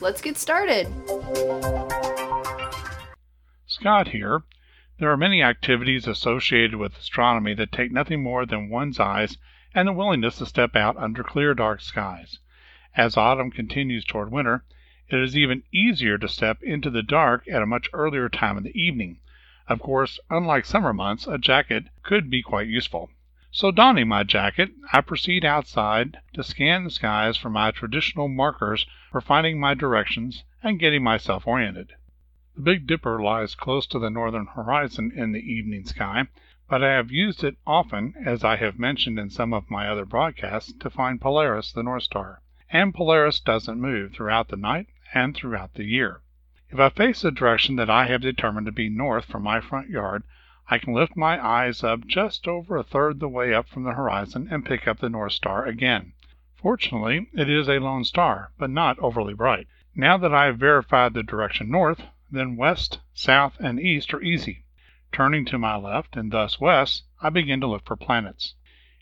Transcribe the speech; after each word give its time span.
let's 0.00 0.20
get 0.20 0.36
started. 0.36 0.86
Scott 3.66 4.08
here. 4.08 4.42
There 4.98 5.10
are 5.10 5.16
many 5.16 5.42
activities 5.42 6.08
associated 6.08 6.74
with 6.74 6.96
astronomy 6.96 7.54
that 7.54 7.70
take 7.70 7.92
nothing 7.92 8.22
more 8.22 8.44
than 8.44 8.68
one's 8.68 8.98
eyes 8.98 9.38
and 9.74 9.86
the 9.86 9.92
willingness 9.92 10.38
to 10.38 10.46
step 10.46 10.74
out 10.74 10.96
under 10.96 11.22
clear 11.22 11.54
dark 11.54 11.80
skies. 11.80 12.38
As 12.96 13.16
autumn 13.16 13.50
continues 13.50 14.04
toward 14.04 14.32
winter, 14.32 14.64
it 15.08 15.20
is 15.20 15.36
even 15.36 15.62
easier 15.72 16.18
to 16.18 16.28
step 16.28 16.62
into 16.62 16.90
the 16.90 17.02
dark 17.02 17.46
at 17.48 17.62
a 17.62 17.66
much 17.66 17.88
earlier 17.92 18.28
time 18.28 18.56
in 18.58 18.64
the 18.64 18.76
evening. 18.80 19.20
Of 19.68 19.80
course, 19.80 20.18
unlike 20.30 20.64
summer 20.64 20.92
months, 20.92 21.26
a 21.26 21.38
jacket 21.38 21.84
could 22.02 22.28
be 22.28 22.42
quite 22.42 22.66
useful. 22.66 23.10
So 23.50 23.70
donning 23.70 24.08
my 24.08 24.24
jacket, 24.24 24.72
I 24.92 25.00
proceed 25.00 25.42
outside 25.42 26.18
to 26.34 26.42
scan 26.42 26.84
the 26.84 26.90
skies 26.90 27.38
for 27.38 27.48
my 27.48 27.70
traditional 27.70 28.28
markers 28.28 28.86
for 29.10 29.22
finding 29.22 29.58
my 29.58 29.72
directions 29.72 30.44
and 30.62 30.78
getting 30.78 31.02
myself 31.02 31.46
oriented. 31.46 31.94
The 32.54 32.60
Big 32.60 32.86
Dipper 32.86 33.22
lies 33.22 33.54
close 33.54 33.86
to 33.86 33.98
the 33.98 34.10
northern 34.10 34.48
horizon 34.48 35.12
in 35.14 35.32
the 35.32 35.40
evening 35.40 35.86
sky, 35.86 36.26
but 36.68 36.84
I 36.84 36.92
have 36.92 37.10
used 37.10 37.42
it 37.42 37.56
often, 37.66 38.12
as 38.22 38.44
I 38.44 38.56
have 38.56 38.78
mentioned 38.78 39.18
in 39.18 39.30
some 39.30 39.54
of 39.54 39.70
my 39.70 39.88
other 39.88 40.04
broadcasts, 40.04 40.74
to 40.74 40.90
find 40.90 41.18
Polaris, 41.18 41.72
the 41.72 41.82
North 41.82 42.02
Star. 42.02 42.42
And 42.70 42.92
Polaris 42.92 43.40
doesn't 43.40 43.80
move 43.80 44.12
throughout 44.12 44.48
the 44.48 44.56
night 44.56 44.88
and 45.14 45.34
throughout 45.34 45.72
the 45.72 45.86
year. 45.86 46.20
If 46.68 46.78
I 46.78 46.90
face 46.90 47.22
the 47.22 47.30
direction 47.30 47.76
that 47.76 47.88
I 47.88 48.08
have 48.08 48.20
determined 48.20 48.66
to 48.66 48.72
be 48.72 48.90
north 48.90 49.24
from 49.24 49.42
my 49.42 49.62
front 49.62 49.88
yard, 49.88 50.24
I 50.70 50.76
can 50.76 50.92
lift 50.92 51.16
my 51.16 51.42
eyes 51.42 51.82
up 51.82 52.06
just 52.06 52.46
over 52.46 52.76
a 52.76 52.82
third 52.82 53.20
the 53.20 53.28
way 53.28 53.54
up 53.54 53.68
from 53.68 53.84
the 53.84 53.94
horizon 53.94 54.48
and 54.50 54.66
pick 54.66 54.86
up 54.86 54.98
the 54.98 55.08
North 55.08 55.32
Star 55.32 55.64
again. 55.64 56.12
Fortunately, 56.56 57.26
it 57.32 57.48
is 57.48 57.68
a 57.68 57.78
lone 57.78 58.04
star, 58.04 58.52
but 58.58 58.68
not 58.68 58.98
overly 58.98 59.32
bright. 59.32 59.66
Now 59.94 60.18
that 60.18 60.34
I 60.34 60.44
have 60.44 60.58
verified 60.58 61.14
the 61.14 61.22
direction 61.22 61.70
north, 61.70 62.02
then 62.30 62.56
west, 62.56 63.00
south, 63.14 63.56
and 63.60 63.80
east 63.80 64.12
are 64.12 64.20
easy. 64.20 64.66
Turning 65.10 65.46
to 65.46 65.56
my 65.56 65.76
left, 65.76 66.16
and 66.16 66.30
thus 66.30 66.60
west, 66.60 67.04
I 67.22 67.30
begin 67.30 67.62
to 67.62 67.66
look 67.66 67.86
for 67.86 67.96
planets. 67.96 68.54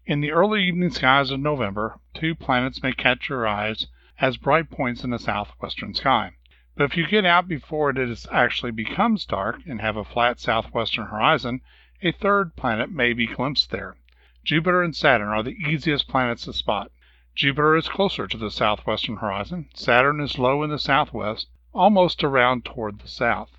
In 0.04 0.20
the 0.20 0.30
early 0.30 0.62
evening 0.62 0.90
skies 0.90 1.32
of 1.32 1.40
November, 1.40 1.98
two 2.14 2.36
planets 2.36 2.80
may 2.80 2.92
catch 2.92 3.28
your 3.28 3.44
eyes 3.44 3.88
as 4.20 4.36
bright 4.36 4.70
points 4.70 5.02
in 5.02 5.10
the 5.10 5.18
southwestern 5.18 5.94
sky. 5.94 6.34
But 6.78 6.84
if 6.84 6.96
you 6.98 7.06
get 7.06 7.24
out 7.24 7.48
before 7.48 7.88
it 7.88 8.26
actually 8.30 8.70
becomes 8.70 9.24
dark 9.24 9.60
and 9.64 9.80
have 9.80 9.96
a 9.96 10.04
flat 10.04 10.38
southwestern 10.38 11.06
horizon, 11.06 11.62
a 12.02 12.12
third 12.12 12.54
planet 12.54 12.90
may 12.90 13.14
be 13.14 13.26
glimpsed 13.26 13.70
there. 13.70 13.96
Jupiter 14.44 14.82
and 14.82 14.94
Saturn 14.94 15.28
are 15.28 15.42
the 15.42 15.56
easiest 15.56 16.06
planets 16.06 16.44
to 16.44 16.52
spot. 16.52 16.92
Jupiter 17.34 17.76
is 17.76 17.88
closer 17.88 18.26
to 18.26 18.36
the 18.36 18.50
southwestern 18.50 19.16
horizon, 19.16 19.70
Saturn 19.72 20.20
is 20.20 20.38
low 20.38 20.62
in 20.62 20.68
the 20.68 20.78
southwest, 20.78 21.48
almost 21.72 22.22
around 22.22 22.66
toward 22.66 22.98
the 22.98 23.08
south. 23.08 23.56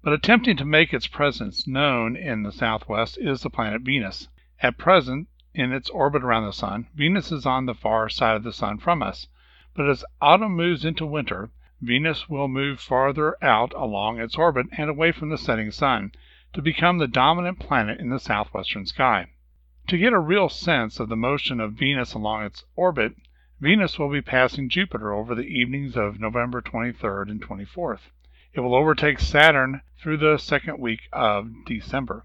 But 0.00 0.12
attempting 0.12 0.56
to 0.58 0.64
make 0.64 0.94
its 0.94 1.08
presence 1.08 1.66
known 1.66 2.14
in 2.14 2.44
the 2.44 2.52
southwest 2.52 3.18
is 3.18 3.42
the 3.42 3.50
planet 3.50 3.82
Venus. 3.82 4.28
At 4.60 4.78
present, 4.78 5.26
in 5.52 5.72
its 5.72 5.90
orbit 5.90 6.22
around 6.22 6.46
the 6.46 6.52
sun, 6.52 6.86
Venus 6.94 7.32
is 7.32 7.44
on 7.44 7.66
the 7.66 7.74
far 7.74 8.08
side 8.08 8.36
of 8.36 8.44
the 8.44 8.52
sun 8.52 8.78
from 8.78 9.02
us. 9.02 9.26
But 9.74 9.88
as 9.88 10.04
autumn 10.20 10.54
moves 10.54 10.84
into 10.84 11.04
winter, 11.04 11.50
Venus 11.84 12.28
will 12.28 12.46
move 12.46 12.78
farther 12.78 13.36
out 13.42 13.74
along 13.74 14.20
its 14.20 14.36
orbit 14.36 14.68
and 14.78 14.88
away 14.88 15.10
from 15.10 15.30
the 15.30 15.36
setting 15.36 15.72
sun, 15.72 16.12
to 16.52 16.62
become 16.62 16.98
the 16.98 17.08
dominant 17.08 17.58
planet 17.58 17.98
in 17.98 18.08
the 18.08 18.20
southwestern 18.20 18.86
sky. 18.86 19.26
To 19.88 19.98
get 19.98 20.12
a 20.12 20.20
real 20.20 20.48
sense 20.48 21.00
of 21.00 21.08
the 21.08 21.16
motion 21.16 21.58
of 21.58 21.72
Venus 21.72 22.14
along 22.14 22.44
its 22.44 22.64
orbit, 22.76 23.16
Venus 23.58 23.98
will 23.98 24.08
be 24.08 24.22
passing 24.22 24.68
Jupiter 24.68 25.12
over 25.12 25.34
the 25.34 25.42
evenings 25.42 25.96
of 25.96 26.20
November 26.20 26.62
23rd 26.62 27.28
and 27.28 27.42
24th. 27.42 28.10
It 28.54 28.60
will 28.60 28.76
overtake 28.76 29.18
Saturn 29.18 29.82
through 29.98 30.18
the 30.18 30.38
second 30.38 30.78
week 30.78 31.08
of 31.12 31.50
December. 31.66 32.24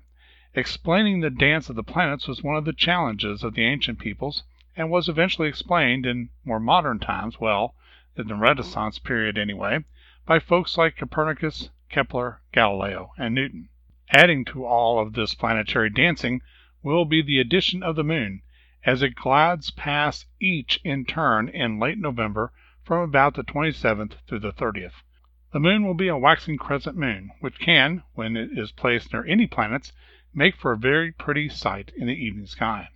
Explaining 0.53 1.21
the 1.21 1.31
dance 1.31 1.67
of 1.67 1.75
the 1.75 1.81
planets 1.81 2.27
was 2.27 2.43
one 2.43 2.57
of 2.57 2.65
the 2.65 2.73
challenges 2.73 3.43
of 3.43 3.55
the 3.55 3.65
ancient 3.65 3.97
peoples, 3.97 4.43
and 4.75 4.91
was 4.91 5.09
eventually 5.09 5.47
explained 5.47 6.05
in 6.05 6.29
more 6.45 6.59
modern 6.59 6.99
times, 6.99 7.39
well, 7.39 7.73
in 8.19 8.27
the 8.27 8.35
Renaissance 8.35 8.99
period 8.99 9.37
anyway, 9.37 9.85
by 10.25 10.39
folks 10.39 10.77
like 10.77 10.97
Copernicus, 10.97 11.69
Kepler, 11.89 12.41
Galileo, 12.51 13.11
and 13.17 13.35
Newton. 13.35 13.69
Adding 14.09 14.45
to 14.45 14.65
all 14.65 14.99
of 14.99 15.13
this 15.13 15.35
planetary 15.35 15.89
dancing 15.89 16.41
will 16.81 17.05
be 17.05 17.21
the 17.21 17.39
addition 17.39 17.83
of 17.83 17.95
the 17.95 18.03
moon, 18.03 18.41
as 18.85 19.01
it 19.01 19.15
glides 19.15 19.71
past 19.71 20.25
each 20.39 20.79
in 20.83 21.05
turn 21.05 21.49
in 21.49 21.79
late 21.79 21.97
November 21.97 22.51
from 22.83 23.01
about 23.01 23.35
the 23.35 23.43
27th 23.43 24.13
through 24.25 24.39
the 24.39 24.53
30th. 24.53 25.03
The 25.51 25.59
moon 25.59 25.85
will 25.85 25.93
be 25.93 26.07
a 26.07 26.17
waxing 26.17 26.57
crescent 26.57 26.97
moon, 26.97 27.31
which 27.39 27.59
can, 27.59 28.03
when 28.13 28.37
it 28.37 28.57
is 28.57 28.71
placed 28.71 29.13
near 29.13 29.25
any 29.25 29.47
planets, 29.47 29.91
make 30.33 30.55
for 30.55 30.71
a 30.71 30.77
very 30.77 31.11
pretty 31.11 31.49
sight 31.49 31.91
in 31.95 32.07
the 32.07 32.13
evening 32.13 32.47
sky. 32.47 32.89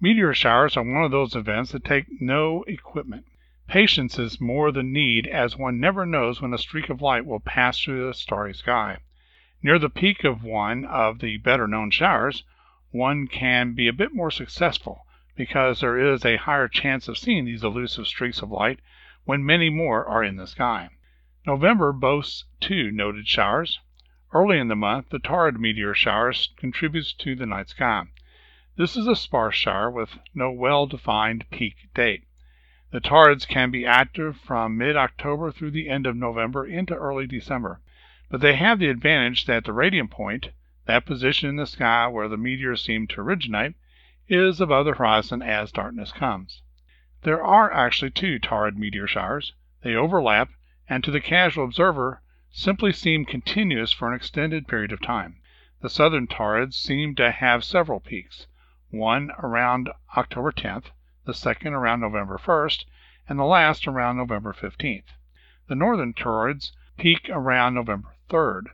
Meteor 0.00 0.34
showers 0.34 0.76
are 0.76 0.82
one 0.82 1.04
of 1.04 1.10
those 1.10 1.36
events 1.36 1.72
that 1.72 1.84
take 1.84 2.06
no 2.20 2.64
equipment. 2.64 3.24
Patience 3.72 4.18
is 4.18 4.38
more 4.38 4.70
than 4.70 4.92
need, 4.92 5.26
as 5.26 5.56
one 5.56 5.80
never 5.80 6.04
knows 6.04 6.42
when 6.42 6.52
a 6.52 6.58
streak 6.58 6.90
of 6.90 7.00
light 7.00 7.24
will 7.24 7.40
pass 7.40 7.80
through 7.80 8.06
the 8.06 8.12
starry 8.12 8.52
sky. 8.52 8.98
Near 9.62 9.78
the 9.78 9.88
peak 9.88 10.24
of 10.24 10.44
one 10.44 10.84
of 10.84 11.20
the 11.20 11.38
better 11.38 11.66
known 11.66 11.90
showers, 11.90 12.44
one 12.90 13.26
can 13.26 13.72
be 13.72 13.88
a 13.88 13.92
bit 13.94 14.12
more 14.12 14.30
successful 14.30 15.06
because 15.36 15.80
there 15.80 15.96
is 15.96 16.22
a 16.22 16.36
higher 16.36 16.68
chance 16.68 17.08
of 17.08 17.16
seeing 17.16 17.46
these 17.46 17.64
elusive 17.64 18.06
streaks 18.06 18.42
of 18.42 18.50
light 18.50 18.78
when 19.24 19.42
many 19.42 19.70
more 19.70 20.04
are 20.04 20.22
in 20.22 20.36
the 20.36 20.46
sky. 20.46 20.90
November 21.46 21.94
boasts 21.94 22.44
two 22.60 22.90
noted 22.90 23.26
showers. 23.26 23.80
Early 24.34 24.58
in 24.58 24.68
the 24.68 24.76
month, 24.76 25.08
the 25.08 25.18
Taurid 25.18 25.58
meteor 25.58 25.94
shower 25.94 26.34
contributes 26.58 27.14
to 27.14 27.34
the 27.34 27.46
night 27.46 27.70
sky. 27.70 28.04
This 28.76 28.98
is 28.98 29.06
a 29.06 29.16
sparse 29.16 29.56
shower 29.56 29.90
with 29.90 30.18
no 30.34 30.50
well 30.50 30.86
defined 30.86 31.46
peak 31.50 31.88
date. 31.94 32.24
The 32.92 33.00
Taurids 33.00 33.46
can 33.46 33.70
be 33.70 33.86
active 33.86 34.36
from 34.36 34.76
mid 34.76 34.96
October 34.96 35.50
through 35.50 35.70
the 35.70 35.88
end 35.88 36.06
of 36.06 36.14
November 36.14 36.66
into 36.66 36.94
early 36.94 37.26
December, 37.26 37.80
but 38.28 38.42
they 38.42 38.54
have 38.56 38.78
the 38.78 38.90
advantage 38.90 39.46
that 39.46 39.64
the 39.64 39.72
radiant 39.72 40.10
point, 40.10 40.50
that 40.84 41.06
position 41.06 41.48
in 41.48 41.56
the 41.56 41.64
sky 41.66 42.06
where 42.08 42.28
the 42.28 42.36
meteors 42.36 42.84
seem 42.84 43.06
to 43.06 43.22
originate, 43.22 43.76
is 44.28 44.60
above 44.60 44.84
the 44.84 44.92
horizon 44.92 45.40
as 45.40 45.72
darkness 45.72 46.12
comes. 46.12 46.60
There 47.22 47.42
are 47.42 47.72
actually 47.72 48.10
two 48.10 48.38
Taurid 48.38 48.76
meteor 48.76 49.06
showers. 49.06 49.54
They 49.80 49.94
overlap, 49.94 50.50
and 50.86 51.02
to 51.02 51.10
the 51.10 51.22
casual 51.22 51.64
observer 51.64 52.20
simply 52.50 52.92
seem 52.92 53.24
continuous 53.24 53.90
for 53.90 54.08
an 54.10 54.14
extended 54.14 54.68
period 54.68 54.92
of 54.92 55.00
time. 55.00 55.36
The 55.80 55.88
southern 55.88 56.26
Taurids 56.26 56.76
seem 56.76 57.14
to 57.14 57.30
have 57.30 57.64
several 57.64 58.00
peaks, 58.00 58.48
one 58.90 59.30
around 59.38 59.88
October 60.14 60.52
10th, 60.52 60.90
the 61.24 61.34
second 61.34 61.74
around 61.74 62.00
November 62.00 62.38
1st, 62.38 62.84
and 63.28 63.38
the 63.38 63.44
last 63.44 63.86
around 63.86 64.16
November 64.16 64.52
15th. 64.52 65.12
The 65.68 65.74
northern 65.74 66.12
Taurids 66.12 66.72
peak 66.98 67.30
around 67.30 67.74
November 67.74 68.14
3rd. 68.28 68.66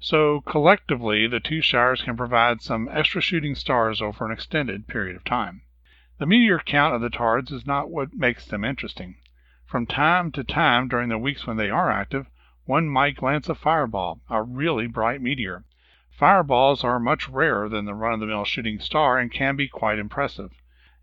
So 0.00 0.40
collectively, 0.40 1.26
the 1.26 1.38
two 1.38 1.60
showers 1.60 2.02
can 2.02 2.16
provide 2.16 2.60
some 2.60 2.88
extra 2.90 3.20
shooting 3.20 3.54
stars 3.54 4.00
over 4.00 4.24
an 4.24 4.32
extended 4.32 4.88
period 4.88 5.16
of 5.16 5.24
time. 5.24 5.62
The 6.18 6.26
meteor 6.26 6.58
count 6.58 6.94
of 6.94 7.00
the 7.00 7.10
Taurids 7.10 7.52
is 7.52 7.66
not 7.66 7.90
what 7.90 8.14
makes 8.14 8.46
them 8.46 8.64
interesting. 8.64 9.16
From 9.66 9.86
time 9.86 10.32
to 10.32 10.44
time 10.44 10.88
during 10.88 11.08
the 11.08 11.18
weeks 11.18 11.46
when 11.46 11.56
they 11.56 11.70
are 11.70 11.90
active, 11.90 12.26
one 12.64 12.88
might 12.88 13.16
glance 13.16 13.48
a 13.48 13.54
fireball, 13.54 14.20
a 14.30 14.42
really 14.42 14.86
bright 14.86 15.20
meteor. 15.20 15.64
Fireballs 16.10 16.84
are 16.84 16.98
much 16.98 17.28
rarer 17.28 17.68
than 17.68 17.84
the 17.84 17.94
run 17.94 18.14
of 18.14 18.20
the 18.20 18.26
mill 18.26 18.44
shooting 18.44 18.78
star 18.80 19.18
and 19.18 19.32
can 19.32 19.56
be 19.56 19.68
quite 19.68 19.98
impressive. 19.98 20.52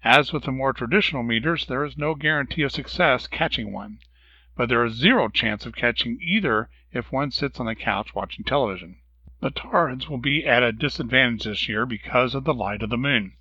As 0.06 0.32
with 0.32 0.44
the 0.44 0.54
more 0.54 0.72
traditional 0.72 1.24
meters, 1.24 1.66
there 1.66 1.84
is 1.84 1.98
no 1.98 2.16
guarantee 2.16 2.62
of 2.62 2.72
success 2.72 3.28
catching 3.28 3.74
one, 3.74 4.00
but 4.56 4.70
there 4.70 4.86
is 4.86 4.94
zero 4.94 5.28
chance 5.28 5.66
of 5.66 5.76
catching 5.76 6.18
either 6.22 6.70
if 6.94 7.12
one 7.12 7.32
sits 7.32 7.60
on 7.60 7.66
the 7.66 7.76
couch 7.76 8.16
watching 8.16 8.46
television. 8.46 8.96
The 9.42 9.52
Taurids 9.52 10.08
will 10.08 10.18
be 10.18 10.48
at 10.48 10.64
a 10.64 10.72
disadvantage 10.72 11.44
this 11.44 11.68
year 11.68 11.86
because 11.86 12.34
of 12.34 12.46
the 12.46 12.54
light 12.54 12.82
of 12.82 12.90
the 12.90 12.98
moon. 12.98 13.34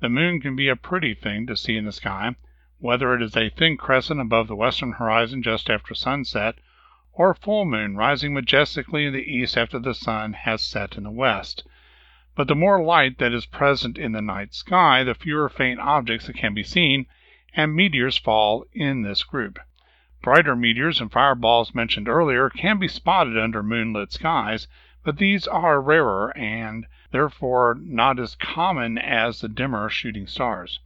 The 0.00 0.08
moon 0.08 0.40
can 0.40 0.56
be 0.56 0.66
a 0.66 0.74
pretty 0.74 1.14
thing 1.14 1.46
to 1.46 1.56
see 1.56 1.76
in 1.76 1.84
the 1.84 1.92
sky, 1.92 2.34
whether 2.78 3.14
it 3.14 3.22
is 3.22 3.36
a 3.36 3.50
thin 3.50 3.76
crescent 3.76 4.20
above 4.20 4.48
the 4.48 4.56
western 4.56 4.94
horizon 4.94 5.44
just 5.44 5.70
after 5.70 5.94
sunset, 5.94 6.56
or 7.12 7.30
a 7.30 7.34
full 7.36 7.64
moon 7.64 7.94
rising 7.96 8.34
majestically 8.34 9.04
in 9.06 9.12
the 9.12 9.32
east 9.32 9.56
after 9.56 9.78
the 9.78 9.94
sun 9.94 10.32
has 10.32 10.60
set 10.60 10.96
in 10.96 11.04
the 11.04 11.10
west. 11.12 11.62
But 12.36 12.48
the 12.48 12.56
more 12.56 12.82
light 12.82 13.18
that 13.18 13.32
is 13.32 13.46
present 13.46 13.96
in 13.96 14.10
the 14.10 14.20
night 14.20 14.54
sky, 14.54 15.04
the 15.04 15.14
fewer 15.14 15.48
faint 15.48 15.78
objects 15.78 16.26
that 16.26 16.36
can 16.36 16.52
be 16.52 16.64
seen, 16.64 17.06
and 17.54 17.76
meteors 17.76 18.18
fall 18.18 18.64
in 18.72 19.02
this 19.02 19.22
group. 19.22 19.60
Brighter 20.20 20.56
meteors 20.56 21.00
and 21.00 21.12
fireballs 21.12 21.76
mentioned 21.76 22.08
earlier 22.08 22.50
can 22.50 22.80
be 22.80 22.88
spotted 22.88 23.38
under 23.38 23.62
moonlit 23.62 24.12
skies, 24.12 24.66
but 25.04 25.18
these 25.18 25.46
are 25.46 25.80
rarer 25.80 26.36
and 26.36 26.86
therefore 27.12 27.76
not 27.80 28.18
as 28.18 28.34
common 28.34 28.98
as 28.98 29.40
the 29.40 29.48
dimmer 29.48 29.88
shooting 29.88 30.26
stars. 30.26 30.80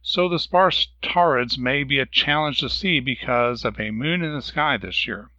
So 0.00 0.28
the 0.28 0.38
sparse 0.38 0.92
Taurids 1.02 1.58
may 1.58 1.82
be 1.82 1.98
a 1.98 2.06
challenge 2.06 2.60
to 2.60 2.68
see 2.68 3.00
because 3.00 3.64
of 3.64 3.80
a 3.80 3.90
moon 3.90 4.22
in 4.22 4.32
the 4.32 4.42
sky 4.42 4.76
this 4.76 5.08
year. 5.08 5.30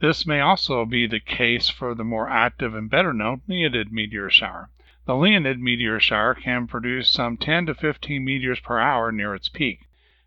This 0.00 0.26
may 0.26 0.40
also 0.40 0.84
be 0.84 1.06
the 1.06 1.20
case 1.20 1.68
for 1.68 1.94
the 1.94 2.04
more 2.04 2.28
active 2.28 2.74
and 2.74 2.90
better 2.90 3.12
known 3.12 3.42
Leonid 3.46 3.92
meteor 3.92 4.28
shower. 4.28 4.70
The 5.08 5.16
Leonid 5.16 5.58
meteor 5.58 5.98
shower 6.00 6.34
can 6.34 6.66
produce 6.66 7.08
some 7.08 7.38
10 7.38 7.64
to 7.64 7.74
15 7.74 8.22
meteors 8.22 8.60
per 8.60 8.78
hour 8.78 9.10
near 9.10 9.34
its 9.34 9.48
peak. 9.48 9.86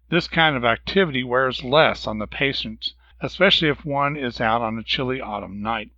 This 0.10 0.28
kind 0.28 0.56
of 0.56 0.66
activity 0.66 1.24
wears 1.24 1.64
less 1.64 2.08
on 2.08 2.18
the 2.18 2.26
patients, 2.26 2.96
especially 3.20 3.68
if 3.68 3.86
one 3.86 4.18
is 4.18 4.42
out 4.42 4.64
on 4.64 4.80
a 4.80 4.84
chilly 4.84 5.22
autumn 5.22 5.62
night. 5.62 5.92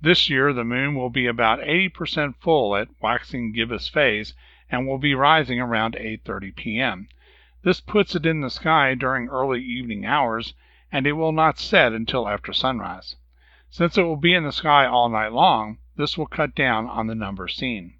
This 0.00 0.30
year 0.30 0.54
the 0.54 0.64
moon 0.64 0.94
will 0.94 1.10
be 1.10 1.26
about 1.26 1.60
80% 1.60 2.34
full 2.36 2.74
at 2.76 2.88
waxing 3.02 3.52
gibbous 3.52 3.88
phase 3.88 4.32
and 4.70 4.86
will 4.86 4.96
be 4.96 5.14
rising 5.14 5.60
around 5.60 5.94
8:30 5.96 6.56
p.m. 6.56 7.08
This 7.62 7.82
puts 7.82 8.14
it 8.14 8.24
in 8.24 8.40
the 8.40 8.48
sky 8.48 8.94
during 8.94 9.28
early 9.28 9.62
evening 9.62 10.06
hours, 10.06 10.54
and 10.90 11.06
it 11.06 11.12
will 11.12 11.32
not 11.32 11.58
set 11.58 11.92
until 11.92 12.26
after 12.26 12.54
sunrise. 12.54 13.16
Since 13.68 13.98
it 13.98 14.04
will 14.04 14.16
be 14.16 14.32
in 14.32 14.44
the 14.44 14.50
sky 14.50 14.86
all 14.86 15.10
night 15.10 15.34
long, 15.34 15.76
this 15.96 16.16
will 16.16 16.24
cut 16.24 16.54
down 16.54 16.86
on 16.86 17.06
the 17.06 17.14
number 17.14 17.46
seen. 17.46 17.96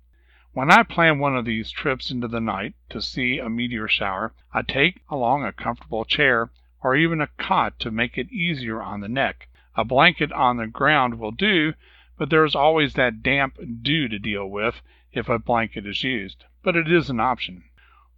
When 0.53 0.69
I 0.69 0.83
plan 0.83 1.21
one 1.21 1.37
of 1.37 1.45
these 1.45 1.71
trips 1.71 2.11
into 2.11 2.27
the 2.27 2.41
night 2.41 2.75
to 2.89 3.01
see 3.01 3.39
a 3.39 3.49
meteor 3.49 3.87
shower, 3.87 4.35
I 4.53 4.63
take 4.63 5.01
along 5.09 5.45
a 5.45 5.53
comfortable 5.53 6.05
chair 6.05 6.51
or 6.83 6.97
even 6.97 7.21
a 7.21 7.29
cot 7.29 7.79
to 7.79 7.93
make 7.93 8.19
it 8.19 8.33
easier 8.33 8.83
on 8.83 8.99
the 8.99 9.09
neck. 9.09 9.47
A 9.77 9.85
blanket 9.85 10.33
on 10.33 10.57
the 10.57 10.67
ground 10.67 11.21
will 11.21 11.31
do, 11.31 11.75
but 12.19 12.31
there 12.31 12.45
is 12.45 12.57
always 12.57 12.95
that 12.95 13.23
damp 13.23 13.59
dew 13.83 14.09
to 14.09 14.19
deal 14.19 14.45
with 14.45 14.83
if 15.13 15.29
a 15.29 15.39
blanket 15.39 15.87
is 15.87 16.03
used. 16.03 16.45
But 16.65 16.75
it 16.75 16.91
is 16.91 17.09
an 17.11 17.21
option. 17.21 17.63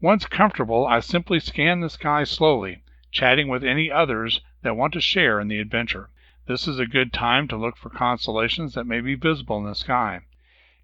Once 0.00 0.24
comfortable, 0.24 0.86
I 0.86 1.00
simply 1.00 1.38
scan 1.38 1.80
the 1.80 1.90
sky 1.90 2.24
slowly, 2.24 2.82
chatting 3.10 3.48
with 3.48 3.62
any 3.62 3.90
others 3.90 4.40
that 4.62 4.74
want 4.74 4.94
to 4.94 5.02
share 5.02 5.38
in 5.38 5.48
the 5.48 5.58
adventure. 5.58 6.08
This 6.46 6.66
is 6.66 6.78
a 6.78 6.86
good 6.86 7.12
time 7.12 7.46
to 7.48 7.58
look 7.58 7.76
for 7.76 7.90
constellations 7.90 8.72
that 8.72 8.86
may 8.86 9.02
be 9.02 9.16
visible 9.16 9.58
in 9.58 9.64
the 9.64 9.74
sky. 9.74 10.22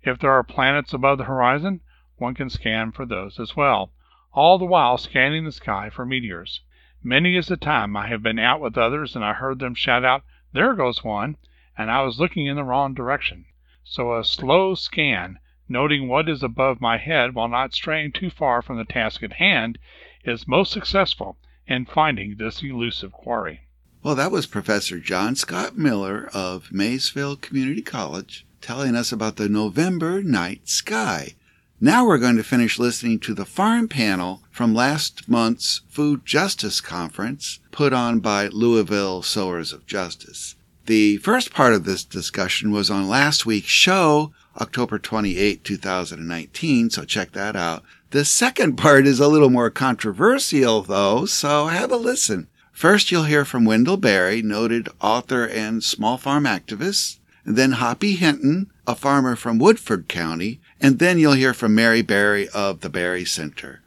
If 0.08 0.20
there 0.20 0.32
are 0.32 0.42
planets 0.42 0.94
above 0.94 1.18
the 1.18 1.24
horizon, 1.24 1.82
one 2.16 2.32
can 2.32 2.48
scan 2.48 2.92
for 2.92 3.04
those 3.04 3.38
as 3.38 3.54
well, 3.54 3.92
all 4.32 4.56
the 4.56 4.64
while 4.64 4.96
scanning 4.96 5.44
the 5.44 5.52
sky 5.52 5.90
for 5.90 6.06
meteors. 6.06 6.62
Many 7.02 7.36
is 7.36 7.48
the 7.48 7.58
time 7.58 7.94
I 7.94 8.06
have 8.08 8.22
been 8.22 8.38
out 8.38 8.58
with 8.58 8.78
others 8.78 9.14
and 9.14 9.22
I 9.22 9.34
heard 9.34 9.58
them 9.58 9.74
shout 9.74 10.06
out, 10.06 10.24
There 10.54 10.72
goes 10.72 11.04
one! 11.04 11.36
and 11.76 11.90
I 11.90 12.00
was 12.00 12.18
looking 12.18 12.46
in 12.46 12.56
the 12.56 12.64
wrong 12.64 12.94
direction. 12.94 13.44
So 13.84 14.16
a 14.16 14.24
slow 14.24 14.74
scan, 14.74 15.40
noting 15.68 16.08
what 16.08 16.26
is 16.26 16.42
above 16.42 16.80
my 16.80 16.96
head 16.96 17.34
while 17.34 17.48
not 17.48 17.74
straying 17.74 18.12
too 18.12 18.30
far 18.30 18.62
from 18.62 18.78
the 18.78 18.86
task 18.86 19.22
at 19.22 19.34
hand, 19.34 19.76
is 20.24 20.48
most 20.48 20.72
successful 20.72 21.36
in 21.66 21.84
finding 21.84 22.36
this 22.36 22.62
elusive 22.62 23.12
quarry. 23.12 23.60
Well, 24.02 24.14
that 24.14 24.32
was 24.32 24.46
Professor 24.46 25.00
John 25.00 25.36
Scott 25.36 25.76
Miller 25.76 26.30
of 26.32 26.72
Maysville 26.72 27.36
Community 27.36 27.82
College 27.82 28.46
telling 28.60 28.94
us 28.94 29.12
about 29.12 29.36
the 29.36 29.48
November 29.48 30.22
night 30.22 30.68
sky. 30.68 31.34
Now 31.80 32.06
we're 32.06 32.18
going 32.18 32.36
to 32.36 32.42
finish 32.42 32.78
listening 32.78 33.20
to 33.20 33.34
the 33.34 33.44
farm 33.44 33.86
panel 33.86 34.42
from 34.50 34.74
last 34.74 35.28
month's 35.28 35.82
Food 35.88 36.26
Justice 36.26 36.80
Conference 36.80 37.60
put 37.70 37.92
on 37.92 38.18
by 38.18 38.48
Louisville 38.48 39.22
Sowers 39.22 39.72
of 39.72 39.86
Justice. 39.86 40.56
The 40.86 41.18
first 41.18 41.52
part 41.52 41.74
of 41.74 41.84
this 41.84 42.02
discussion 42.02 42.72
was 42.72 42.90
on 42.90 43.08
last 43.08 43.46
week's 43.46 43.68
show, 43.68 44.32
October 44.60 44.98
28, 44.98 45.62
2019, 45.62 46.90
so 46.90 47.04
check 47.04 47.32
that 47.32 47.54
out. 47.54 47.84
The 48.10 48.24
second 48.24 48.76
part 48.76 49.06
is 49.06 49.20
a 49.20 49.28
little 49.28 49.50
more 49.50 49.70
controversial, 49.70 50.82
though, 50.82 51.26
so 51.26 51.66
have 51.66 51.92
a 51.92 51.96
listen. 51.96 52.48
First, 52.72 53.12
you'll 53.12 53.24
hear 53.24 53.44
from 53.44 53.64
Wendell 53.64 53.98
Berry, 53.98 54.40
noted 54.40 54.88
author 55.00 55.46
and 55.46 55.84
small 55.84 56.16
farm 56.16 56.44
activist, 56.44 57.17
and 57.48 57.56
then 57.56 57.72
Hoppy 57.72 58.18
Henton, 58.18 58.66
a 58.86 58.94
farmer 58.94 59.34
from 59.34 59.58
Woodford 59.58 60.06
County, 60.06 60.60
and 60.82 60.98
then 60.98 61.18
you'll 61.18 61.32
hear 61.32 61.54
from 61.54 61.74
Mary 61.74 62.02
Berry 62.02 62.46
of 62.50 62.80
the 62.80 62.90
Berry 62.90 63.24
Center. 63.24 63.80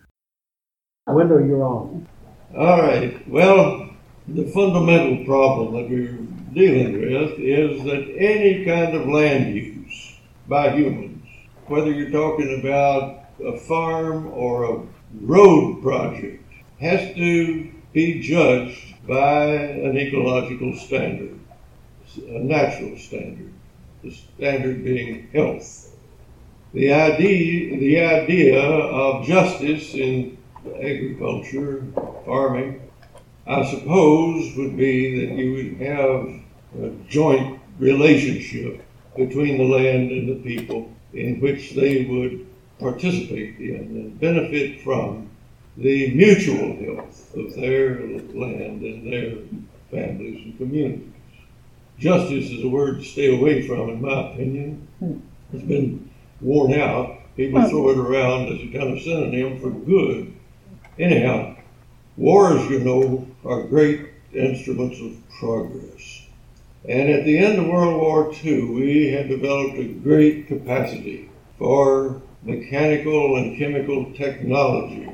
Wendell, 1.05 1.45
you're 1.45 1.63
on. 1.63 2.07
All 2.57 2.81
right. 2.81 3.29
Well, 3.29 3.91
the 4.27 4.49
fundamental 4.49 5.23
problem 5.25 5.75
that 5.75 5.87
we're 5.91 6.17
dealing 6.55 7.01
with 7.01 7.37
is 7.37 7.83
that 7.83 8.15
any 8.17 8.65
kind 8.65 8.95
of 8.95 9.07
land 9.07 9.55
use 9.55 10.15
by 10.47 10.71
humans, 10.71 11.23
whether 11.67 11.91
you're 11.91 12.09
talking 12.09 12.59
about 12.61 13.25
a 13.45 13.59
farm 13.59 14.25
or 14.29 14.63
a 14.63 14.81
road 15.21 15.83
project, 15.83 16.43
has 16.79 17.13
to 17.13 17.71
be 17.93 18.21
judged 18.21 18.95
by 19.07 19.43
an 19.45 19.95
ecological 19.99 20.75
standard, 20.77 21.39
a 22.17 22.39
natural 22.39 22.97
standard, 22.97 23.50
the 24.03 24.11
standard 24.11 24.83
being 24.83 25.27
health. 25.33 25.89
The 26.73 26.93
idea, 26.93 27.77
the 27.79 27.99
idea 27.99 28.61
of 28.61 29.25
justice 29.25 29.93
in 29.93 30.37
agriculture, 30.65 31.83
farming, 32.25 32.81
I 33.47 33.65
suppose 33.65 34.55
would 34.55 34.77
be 34.77 35.25
that 35.25 35.35
you 35.35 35.53
would 35.53 35.87
have 35.87 36.83
a 36.83 36.89
joint 37.09 37.59
relationship 37.79 38.83
between 39.15 39.57
the 39.57 39.65
land 39.65 40.11
and 40.11 40.29
the 40.29 40.41
people 40.43 40.91
in 41.13 41.39
which 41.41 41.71
they 41.71 42.05
would 42.05 42.47
participate 42.79 43.57
in 43.59 43.75
and 43.75 44.19
benefit 44.19 44.81
from 44.81 45.29
the 45.77 46.13
mutual 46.13 46.75
health 46.77 47.35
of 47.35 47.55
their 47.55 47.99
land 48.33 48.81
and 48.81 49.11
their 49.11 49.35
families 49.89 50.45
and 50.45 50.57
communities. 50.57 51.07
Justice 52.01 52.49
is 52.49 52.63
a 52.63 52.67
word 52.67 52.97
to 52.97 53.05
stay 53.05 53.37
away 53.37 53.67
from, 53.67 53.91
in 53.91 54.01
my 54.01 54.31
opinion. 54.31 54.87
It's 55.53 55.63
been 55.63 56.09
worn 56.41 56.73
out. 56.73 57.19
People 57.37 57.61
throw 57.69 57.91
it 57.91 57.97
around 57.99 58.47
as 58.47 58.59
a 58.59 58.71
kind 58.75 58.97
of 58.97 59.03
synonym 59.03 59.61
for 59.61 59.69
good. 59.69 60.33
Anyhow, 60.97 61.57
Wars, 62.17 62.67
you 62.71 62.79
know, 62.79 63.27
are 63.45 63.67
great 63.67 64.09
instruments 64.33 64.99
of 64.99 65.15
progress. 65.39 66.23
And 66.89 67.07
at 67.07 67.23
the 67.23 67.37
end 67.37 67.59
of 67.59 67.67
World 67.67 68.01
War 68.01 68.33
II, 68.43 68.71
we 68.71 69.11
had 69.11 69.29
developed 69.29 69.77
a 69.77 69.93
great 69.93 70.47
capacity 70.47 71.29
for 71.59 72.19
mechanical 72.41 73.35
and 73.35 73.59
chemical 73.59 74.11
technology. 74.13 75.07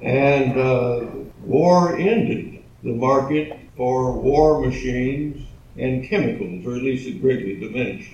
And 0.00 0.56
uh, 0.56 1.06
war 1.42 1.96
ended 1.96 2.62
the 2.84 2.94
market 2.94 3.58
for 3.76 4.12
war 4.12 4.64
machines 4.64 5.44
and 5.76 6.04
chemicals, 6.04 6.66
or 6.66 6.76
at 6.76 6.82
least 6.82 7.06
it 7.06 7.20
greatly 7.20 7.58
diminished. 7.58 8.12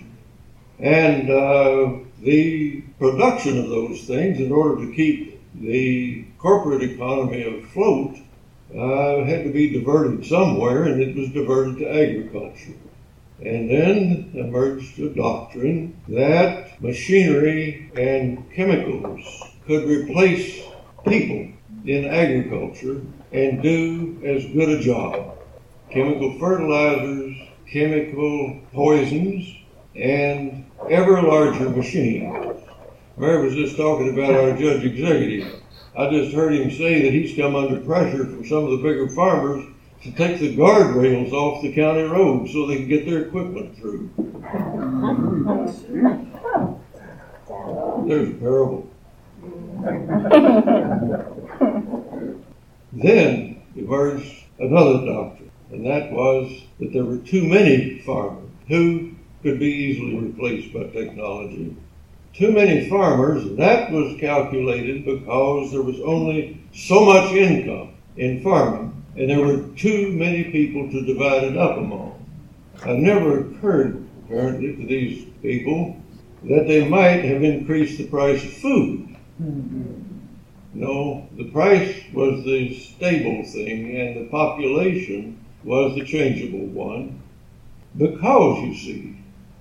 And 0.79 1.31
uh, 1.31 1.99
the 2.21 2.83
production 2.99 3.59
of 3.59 3.69
those 3.69 4.07
things, 4.07 4.41
in 4.41 4.51
order 4.51 4.87
to 4.87 4.93
keep 4.95 5.41
the 5.55 6.25
corporate 6.39 6.83
economy 6.83 7.43
afloat 7.43 8.17
uh, 8.75 9.25
had 9.25 9.45
to 9.45 9.51
be 9.53 9.73
diverted 9.73 10.25
somewhere, 10.25 10.85
and 10.85 11.03
it 11.03 11.17
was 11.17 11.29
diverted 11.31 11.79
to 11.79 11.91
agriculture. 11.91 12.75
And 13.41 13.71
then 13.71 14.31
emerged 14.35 14.99
a 14.99 15.15
doctrine 15.15 16.01
that 16.09 16.81
machinery 16.81 17.91
and 17.97 18.51
chemicals 18.53 19.43
could 19.67 19.89
replace 19.89 20.63
people 21.07 21.49
in 21.87 22.05
agriculture 22.05 23.01
and 23.33 23.63
do 23.63 24.21
as 24.25 24.45
good 24.53 24.69
a 24.69 24.81
job. 24.81 25.39
Chemical 25.91 26.39
fertilizers, 26.39 27.37
chemical 27.71 28.61
poisons, 28.73 29.55
and 29.95 30.65
ever 30.89 31.23
larger 31.23 31.71
machines. 31.71 32.61
Mary 33.17 33.45
was 33.45 33.55
just 33.55 33.77
talking 33.77 34.13
about 34.13 34.35
our 34.35 34.57
judge 34.57 34.85
executive. 34.85 35.63
I 35.97 36.11
just 36.11 36.35
heard 36.35 36.55
him 36.55 36.71
say 36.71 37.03
that 37.03 37.13
he's 37.13 37.37
come 37.37 37.55
under 37.55 37.81
pressure 37.81 38.25
from 38.25 38.47
some 38.47 38.65
of 38.65 38.71
the 38.71 38.79
bigger 38.79 39.09
farmers 39.09 39.65
to 40.03 40.11
take 40.13 40.41
the 40.41 40.57
guardrails 40.57 41.33
off 41.33 41.63
the 41.63 41.73
county 41.73 42.03
road 42.03 42.49
so 42.49 42.67
they 42.67 42.77
can 42.77 42.89
get 42.89 43.07
their 43.07 43.27
equipment 43.27 43.77
through. 43.77 44.11
There's 48.09 48.31
a 48.31 48.35
parable. 48.35 48.89
then 52.93 53.63
emerged 53.77 54.45
another 54.59 55.07
doctrine 55.07 55.50
and 55.73 55.87
that 55.87 56.13
was 56.13 56.63
that 56.79 56.93
there 56.93 57.05
were 57.05 57.19
too 57.19 57.47
many 57.47 58.01
farmers 58.01 58.49
who 58.69 59.13
could 59.43 59.59
be 59.59 59.67
easily 59.67 60.19
replaced 60.19 60.73
by 60.73 60.85
technology. 60.85 61.77
Too 62.35 62.53
many 62.53 62.89
farmers, 62.89 63.57
that 63.57 63.91
was 63.91 64.19
calculated 64.21 65.05
because 65.05 65.73
there 65.73 65.83
was 65.83 66.01
only 66.01 66.61
so 66.73 67.05
much 67.05 67.33
income 67.33 67.95
in 68.17 68.43
farming, 68.43 69.05
and 69.17 69.29
there 69.29 69.45
were 69.45 69.69
too 69.77 70.13
many 70.13 70.45
people 70.45 70.91
to 70.91 71.05
divide 71.05 71.45
it 71.45 71.57
up 71.57 71.79
among. 71.79 72.25
It 72.87 72.99
never 72.99 73.41
occurred, 73.41 74.07
apparently, 74.25 74.77
to 74.77 74.87
these 74.87 75.27
people 75.43 75.97
that 76.45 76.67
they 76.67 76.89
might 76.89 77.25
have 77.25 77.43
increased 77.43 77.99
the 77.99 78.07
price 78.07 78.43
of 78.45 78.53
food. 78.53 79.17
Mm-hmm. 79.43 79.95
No, 80.73 81.29
the 81.37 81.51
price 81.51 82.01
was 82.13 82.45
the 82.45 82.75
stable 82.75 83.45
thing, 83.45 83.97
and 83.97 84.17
the 84.17 84.31
population 84.31 85.40
was 85.65 85.95
the 85.95 86.05
changeable 86.05 86.67
one. 86.67 87.23
Because, 87.97 88.63
you 88.63 88.75
see, 88.75 89.17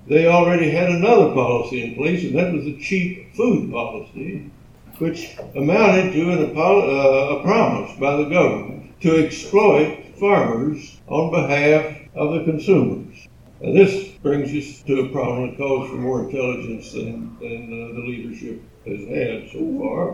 they 0.08 0.27
already 0.27 0.70
had 0.70 0.89
another 0.89 1.34
policy 1.34 1.84
in 1.84 1.96
place, 1.96 2.24
and 2.24 2.36
that 2.36 2.53
was 2.53 2.63
the 2.65 2.79
cheap 2.79 3.36
food 3.36 3.72
policy, 3.72 4.50
which 4.98 5.38
amounted 5.56 6.13
to 6.13 6.32
an, 6.32 6.58
uh, 6.58 7.39
a 7.39 7.44
promise 7.44 7.98
by 8.00 8.15
the 8.18 8.29
government 8.29 9.00
to 9.01 9.25
exploit 9.25 10.06
farmers 10.20 11.00
on 11.08 11.32
behalf 11.32 11.96
of 12.15 12.34
the 12.34 12.44
consumers. 12.44 13.27
And 13.62 13.75
this 13.75 14.10
brings 14.24 14.53
us 14.53 14.82
to 14.84 15.01
a 15.01 15.10
problem 15.10 15.50
that 15.50 15.58
calls 15.58 15.89
for 15.89 15.96
more 15.96 16.24
intelligence 16.24 16.94
than, 16.94 17.38
than 17.39 17.65
uh, 17.68 17.94
the 17.94 18.08
leadership 18.08 18.62
has 18.86 19.08
had 19.08 19.51
so 19.51 19.79
far. 19.79 20.13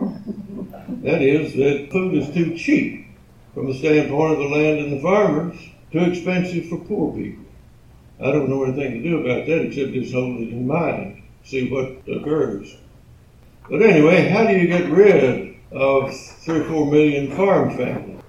That 1.02 1.22
is, 1.22 1.54
that 1.54 1.90
food 1.92 2.14
is 2.14 2.34
too 2.34 2.56
cheap 2.56 3.06
from 3.54 3.68
the 3.68 3.74
standpoint 3.78 4.32
of 4.32 4.38
the 4.38 4.48
land 4.48 4.78
and 4.80 4.92
the 4.92 5.00
farmers, 5.00 5.56
too 5.92 6.00
expensive 6.00 6.68
for 6.68 6.78
poor 6.78 7.14
people. 7.14 7.44
I 8.20 8.32
don't 8.32 8.48
know 8.48 8.64
anything 8.64 9.02
to 9.02 9.08
do 9.08 9.20
about 9.20 9.46
that 9.46 9.62
except 9.62 9.92
just 9.92 10.14
hold 10.14 10.40
it 10.40 10.48
in 10.48 10.66
mind, 10.66 11.22
see 11.44 11.70
what 11.70 12.02
occurs. 12.08 12.76
But 13.68 13.82
anyway, 13.82 14.28
how 14.28 14.46
do 14.46 14.56
you 14.56 14.66
get 14.66 14.90
rid 14.90 15.56
of 15.72 16.16
three 16.16 16.60
or 16.60 16.64
four 16.64 16.90
million 16.90 17.36
farm 17.36 17.76
families? 17.76 18.22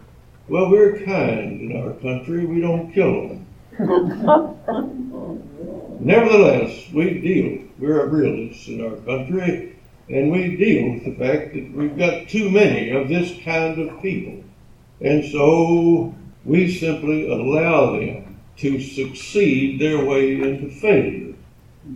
Well, 0.50 0.70
we're 0.70 1.00
kind 1.04 1.62
in 1.62 1.82
our 1.82 1.94
country. 1.94 2.46
We 2.46 2.60
don't 2.62 2.92
kill 2.94 3.30
them. 3.30 3.46
Nevertheless, 6.00 6.90
we 6.94 7.20
deal. 7.20 7.64
We're 7.80 8.02
a 8.02 8.08
realist 8.08 8.68
in 8.68 8.84
our 8.84 8.96
country, 8.98 9.76
and 10.10 10.32
we 10.32 10.56
deal 10.56 10.94
with 10.94 11.06
the 11.06 11.16
fact 11.16 11.54
that 11.54 11.72
we've 11.74 11.98
got 11.98 12.30
too 12.30 12.50
many 12.50 12.92
of 12.92 13.10
this 13.10 13.38
kind 13.44 13.80
of 13.80 14.02
people. 14.02 14.44
And 15.02 15.26
so 15.26 16.16
we 16.46 16.74
simply 16.74 17.30
allow 17.30 17.92
them 17.94 18.40
to 18.58 18.82
succeed 18.82 19.80
their 19.80 20.04
way 20.04 20.42
into 20.42 20.70
failure. 20.70 21.34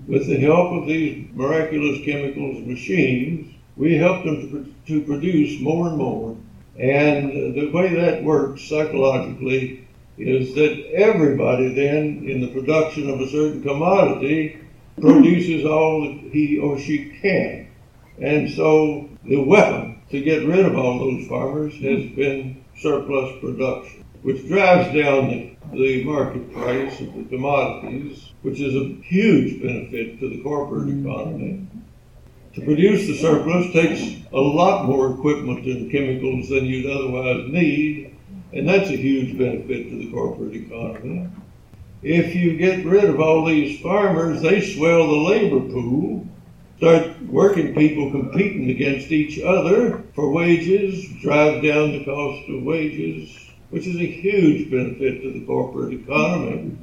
With 0.07 0.27
the 0.27 0.39
help 0.39 0.71
of 0.71 0.87
these 0.87 1.27
miraculous 1.33 2.03
chemicals 2.05 2.65
machines, 2.65 3.53
we 3.75 3.97
help 3.97 4.23
them 4.23 4.49
to, 4.51 4.75
to 4.87 5.05
produce 5.05 5.59
more 5.61 5.87
and 5.87 5.97
more. 5.97 6.37
And 6.77 7.55
the 7.55 7.69
way 7.71 7.93
that 7.95 8.23
works 8.23 8.63
psychologically 8.63 9.87
is 10.17 10.53
that 10.55 10.91
everybody 10.93 11.73
then, 11.73 12.23
in 12.29 12.41
the 12.41 12.47
production 12.47 13.09
of 13.09 13.19
a 13.19 13.29
certain 13.29 13.63
commodity, 13.63 14.59
produces 14.99 15.65
all 15.65 16.01
that 16.01 16.31
he 16.31 16.59
or 16.59 16.77
she 16.77 17.17
can. 17.21 17.67
And 18.19 18.51
so 18.51 19.09
the 19.25 19.41
weapon 19.41 20.01
to 20.11 20.21
get 20.21 20.45
rid 20.45 20.65
of 20.65 20.77
all 20.77 20.99
those 20.99 21.27
farmers 21.27 21.73
has 21.75 22.05
been 22.15 22.63
surplus 22.77 23.39
production, 23.41 24.00
which 24.23 24.47
drives 24.47 24.87
down 24.95 25.29
the, 25.29 25.55
the 25.73 26.03
market 26.03 26.53
price 26.53 26.99
of 27.01 27.13
the 27.15 27.23
commodities, 27.25 28.29
which 28.41 28.59
is 28.59 28.75
a 28.75 29.01
huge 29.03 29.61
benefit 29.61 30.19
to 30.19 30.29
the 30.29 30.41
corporate 30.43 30.87
mm-hmm. 30.87 31.07
economy. 31.07 31.67
To 32.55 32.61
produce 32.61 33.07
the 33.07 33.17
surplus 33.17 33.71
takes 33.71 34.25
a 34.33 34.39
lot 34.39 34.85
more 34.85 35.13
equipment 35.13 35.65
and 35.65 35.91
chemicals 35.91 36.49
than 36.49 36.65
you'd 36.65 36.89
otherwise 36.89 37.49
need, 37.49 38.15
and 38.53 38.67
that's 38.67 38.89
a 38.89 38.97
huge 38.97 39.37
benefit 39.37 39.89
to 39.89 39.97
the 39.97 40.11
corporate 40.11 40.55
economy. 40.55 41.29
If 42.03 42.35
you 42.35 42.57
get 42.57 42.85
rid 42.85 43.05
of 43.05 43.19
all 43.19 43.45
these 43.45 43.79
farmers, 43.79 44.41
they 44.41 44.59
swell 44.59 45.07
the 45.07 45.15
labor 45.15 45.61
pool, 45.61 46.27
start 46.77 47.21
working 47.27 47.73
people 47.75 48.11
competing 48.11 48.69
against 48.69 49.11
each 49.11 49.39
other 49.39 50.03
for 50.13 50.31
wages, 50.31 51.07
drive 51.21 51.63
down 51.63 51.91
the 51.91 52.03
cost 52.03 52.49
of 52.49 52.63
wages, 52.63 53.50
which 53.71 53.87
is 53.87 53.95
a 53.95 54.05
huge 54.05 54.69
benefit 54.69 55.21
to 55.21 55.33
the 55.33 55.45
corporate 55.45 55.93
economy. 55.93 56.77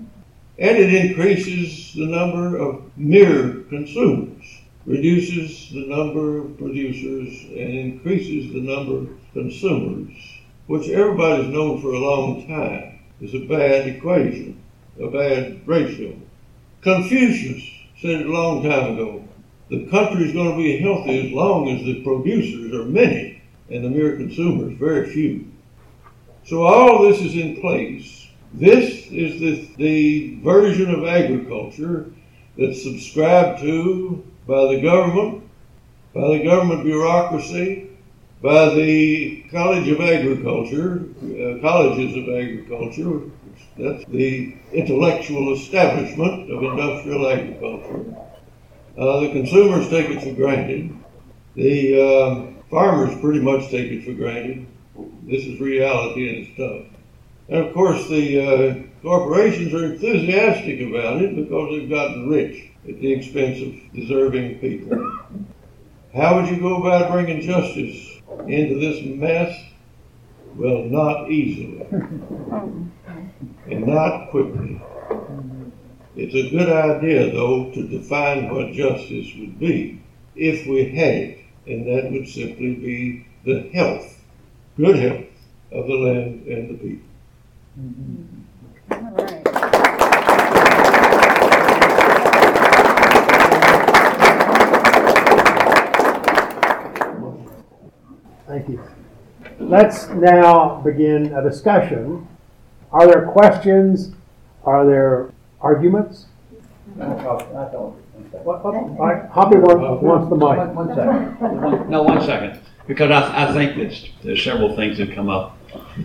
And 0.58 0.76
it 0.76 0.92
increases 0.92 1.94
the 1.94 2.06
number 2.06 2.56
of 2.56 2.90
mere 2.96 3.62
consumers, 3.68 4.44
reduces 4.84 5.70
the 5.70 5.86
number 5.86 6.38
of 6.38 6.58
producers, 6.58 7.44
and 7.44 7.78
increases 7.78 8.52
the 8.52 8.60
number 8.60 9.12
of 9.12 9.18
consumers 9.32 10.38
which 10.66 10.88
everybody's 10.88 11.48
known 11.48 11.80
for 11.80 11.92
a 11.92 11.98
long 11.98 12.46
time 12.46 12.98
is 13.20 13.34
a 13.34 13.46
bad 13.46 13.86
equation, 13.86 14.60
a 15.00 15.08
bad 15.08 15.66
ratio. 15.66 16.14
Confucius 16.82 17.62
said 18.00 18.20
it 18.20 18.26
a 18.26 18.32
long 18.32 18.62
time 18.62 18.94
ago 18.94 19.24
the 19.70 19.86
country 19.86 20.24
is 20.24 20.32
going 20.32 20.50
to 20.50 20.56
be 20.56 20.78
healthy 20.78 21.26
as 21.26 21.32
long 21.32 21.68
as 21.68 21.84
the 21.84 22.02
producers 22.02 22.72
are 22.72 22.86
many 22.86 23.42
and 23.70 23.84
the 23.84 23.90
mere 23.90 24.16
consumers 24.16 24.78
very 24.78 25.10
few. 25.10 25.47
So 26.48 26.62
all 26.62 27.02
this 27.02 27.20
is 27.20 27.34
in 27.34 27.60
place. 27.60 28.26
This 28.54 29.06
is 29.10 29.38
the, 29.38 29.68
the 29.76 30.40
version 30.40 30.94
of 30.94 31.04
agriculture 31.04 32.10
that's 32.56 32.82
subscribed 32.82 33.60
to 33.60 34.24
by 34.46 34.74
the 34.74 34.80
government, 34.80 35.44
by 36.14 36.38
the 36.38 36.44
government 36.44 36.84
bureaucracy, 36.84 37.90
by 38.40 38.70
the 38.70 39.42
College 39.50 39.88
of 39.88 40.00
Agriculture, 40.00 41.04
uh, 41.20 41.60
colleges 41.60 42.16
of 42.16 42.34
agriculture, 42.34 43.30
that's 43.76 44.06
the 44.06 44.56
intellectual 44.72 45.52
establishment 45.52 46.50
of 46.50 46.62
industrial 46.62 47.28
agriculture. 47.28 48.06
Uh, 48.96 49.20
the 49.20 49.32
consumers 49.32 49.90
take 49.90 50.08
it 50.08 50.22
for 50.22 50.32
granted. 50.32 50.96
The 51.56 52.00
uh, 52.00 52.46
farmers 52.70 53.20
pretty 53.20 53.40
much 53.40 53.70
take 53.70 53.92
it 53.92 54.04
for 54.06 54.14
granted. 54.14 54.66
This 55.28 55.44
is 55.44 55.60
reality 55.60 56.34
and 56.34 56.56
tough. 56.56 56.86
And 57.50 57.66
of 57.66 57.74
course, 57.74 58.08
the 58.08 58.40
uh, 58.40 58.74
corporations 59.02 59.74
are 59.74 59.92
enthusiastic 59.92 60.80
about 60.80 61.20
it 61.20 61.36
because 61.36 61.70
they've 61.70 61.90
gotten 61.90 62.30
rich 62.30 62.70
at 62.88 62.98
the 62.98 63.12
expense 63.12 63.60
of 63.60 63.74
deserving 63.94 64.58
people. 64.58 65.20
How 66.14 66.36
would 66.36 66.48
you 66.48 66.58
go 66.58 66.76
about 66.80 67.12
bringing 67.12 67.42
justice 67.42 68.22
into 68.46 68.80
this 68.80 69.04
mess? 69.04 69.54
Well, 70.56 70.84
not 70.84 71.30
easily. 71.30 71.86
and 73.70 73.86
not 73.86 74.30
quickly. 74.30 74.80
It's 76.16 76.34
a 76.34 76.50
good 76.50 76.70
idea, 76.70 77.30
though, 77.32 77.70
to 77.72 77.86
define 77.86 78.48
what 78.52 78.72
justice 78.72 79.30
would 79.38 79.58
be 79.58 80.00
if 80.34 80.66
we 80.66 80.88
had 80.88 81.14
it, 81.14 81.38
and 81.66 81.86
that 81.86 82.10
would 82.10 82.28
simply 82.28 82.74
be 82.74 83.26
the 83.44 83.68
health, 83.74 84.17
good 84.78 84.96
health 84.96 85.24
of 85.72 85.86
the 85.88 85.94
land 85.94 86.46
and 86.46 86.70
the 86.70 86.74
people. 86.74 87.08
Mm-hmm. 87.80 88.44
All 88.92 89.10
right. 89.10 89.44
Thank 98.46 98.68
you. 98.68 98.82
Let's 99.58 100.08
now 100.08 100.76
begin 100.76 101.34
a 101.34 101.42
discussion. 101.42 102.26
Are 102.92 103.06
there 103.06 103.26
questions? 103.26 104.12
Are 104.64 104.86
there 104.86 105.32
arguments? 105.60 106.26
I 107.00 107.04
What, 107.04 108.64
what, 108.64 109.30
Hoppy 109.30 109.58
wants, 109.58 110.02
wants 110.02 110.30
the 110.30 110.36
mic. 110.36 110.74
One 110.74 110.94
second. 110.94 111.90
No, 111.90 112.02
one 112.02 112.24
second. 112.24 112.60
Because 112.88 113.10
I, 113.10 113.50
I 113.50 113.52
think 113.52 113.76
that 113.76 114.10
there's 114.24 114.42
several 114.42 114.74
things 114.74 114.96
that 114.96 115.12
come 115.12 115.28
up. 115.28 115.56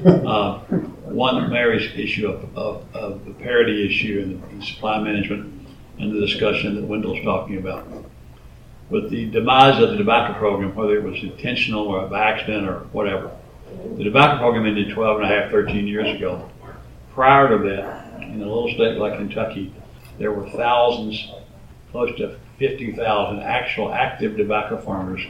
Uh, 0.05 0.59
one, 0.59 1.49
Mary's 1.49 1.89
issue 1.95 2.27
of, 2.27 2.57
of, 2.57 2.95
of, 2.95 3.25
the 3.25 3.31
parity 3.31 3.87
issue 3.87 4.19
and 4.21 4.61
the 4.61 4.65
supply 4.65 4.99
management 4.99 5.67
and 5.97 6.13
the 6.13 6.19
discussion 6.19 6.75
that 6.75 6.83
Wendell's 6.83 7.23
talking 7.23 7.57
about. 7.57 7.87
With 8.89 9.09
the 9.09 9.29
demise 9.29 9.81
of 9.81 9.91
the 9.91 9.97
tobacco 9.97 10.37
program, 10.37 10.75
whether 10.75 10.97
it 10.97 11.03
was 11.03 11.23
intentional 11.23 11.87
or 11.87 12.05
by 12.07 12.31
accident 12.31 12.67
or 12.67 12.79
whatever, 12.91 13.31
the 13.95 14.03
tobacco 14.03 14.39
program 14.39 14.65
ended 14.65 14.93
12 14.93 15.21
and 15.21 15.25
a 15.25 15.27
half, 15.27 15.51
13 15.51 15.87
years 15.87 16.13
ago. 16.17 16.49
Prior 17.13 17.57
to 17.57 17.69
that, 17.69 18.23
in 18.23 18.41
a 18.41 18.45
little 18.45 18.73
state 18.73 18.97
like 18.97 19.17
Kentucky, 19.17 19.73
there 20.19 20.33
were 20.33 20.49
thousands, 20.49 21.31
close 21.91 22.15
to 22.17 22.37
50,000 22.59 23.39
actual 23.39 23.93
active 23.93 24.35
tobacco 24.35 24.77
farmers 24.77 25.21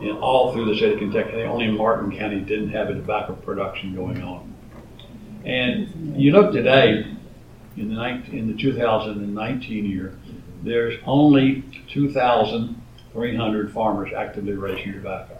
in 0.00 0.16
all 0.18 0.52
through 0.52 0.66
the 0.66 0.76
state 0.76 0.94
of 0.94 0.98
Kentucky. 0.98 1.42
Only 1.42 1.70
Martin 1.70 2.16
County 2.16 2.40
didn't 2.40 2.70
have 2.70 2.88
a 2.88 2.94
tobacco 2.94 3.34
production 3.34 3.94
going 3.94 4.22
on. 4.22 4.54
And 5.44 6.20
you 6.20 6.32
look 6.32 6.52
today, 6.52 7.06
in 7.76 7.88
the, 7.88 7.94
19, 7.94 8.38
in 8.38 8.46
the 8.48 8.60
2019 8.60 9.84
year, 9.84 10.18
there's 10.62 10.98
only 11.06 11.62
2,300 11.92 13.72
farmers 13.72 14.12
actively 14.12 14.54
raising 14.54 14.94
tobacco. 14.94 15.38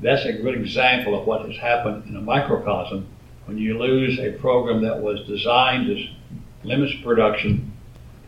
That's 0.00 0.24
a 0.24 0.32
good 0.32 0.56
example 0.56 1.18
of 1.18 1.26
what 1.26 1.46
has 1.46 1.56
happened 1.56 2.04
in 2.08 2.16
a 2.16 2.20
microcosm 2.20 3.06
when 3.46 3.58
you 3.58 3.78
lose 3.78 4.18
a 4.18 4.32
program 4.32 4.82
that 4.82 5.00
was 5.00 5.26
designed 5.26 5.86
to 5.86 6.08
limit 6.62 7.02
production, 7.02 7.72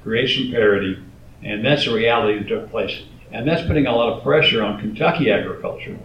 create 0.02 0.28
some 0.28 0.50
parity, 0.50 1.02
and 1.42 1.64
that's 1.64 1.86
a 1.86 1.92
reality 1.92 2.38
that 2.38 2.48
took 2.48 2.70
place. 2.70 3.02
And 3.36 3.46
that's 3.46 3.66
putting 3.66 3.86
a 3.86 3.94
lot 3.94 4.14
of 4.14 4.22
pressure 4.22 4.64
on 4.64 4.80
Kentucky 4.80 5.30
agriculture 5.30 5.98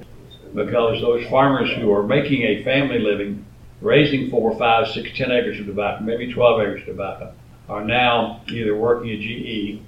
because 0.53 0.99
those 0.99 1.25
farmers 1.29 1.71
who 1.77 1.89
are 1.93 2.03
making 2.03 2.41
a 2.41 2.61
family 2.65 2.99
living, 2.99 3.45
raising 3.79 4.29
four, 4.29 4.53
five, 4.57 4.89
six, 4.89 5.17
ten 5.17 5.31
acres 5.31 5.57
of 5.57 5.65
tobacco, 5.65 6.03
maybe 6.03 6.33
12 6.33 6.61
acres 6.61 6.81
of 6.81 6.87
tobacco, 6.87 7.33
are 7.69 7.85
now 7.85 8.41
either 8.49 8.75
working 8.75 9.11
at 9.11 9.19
GE 9.21 9.79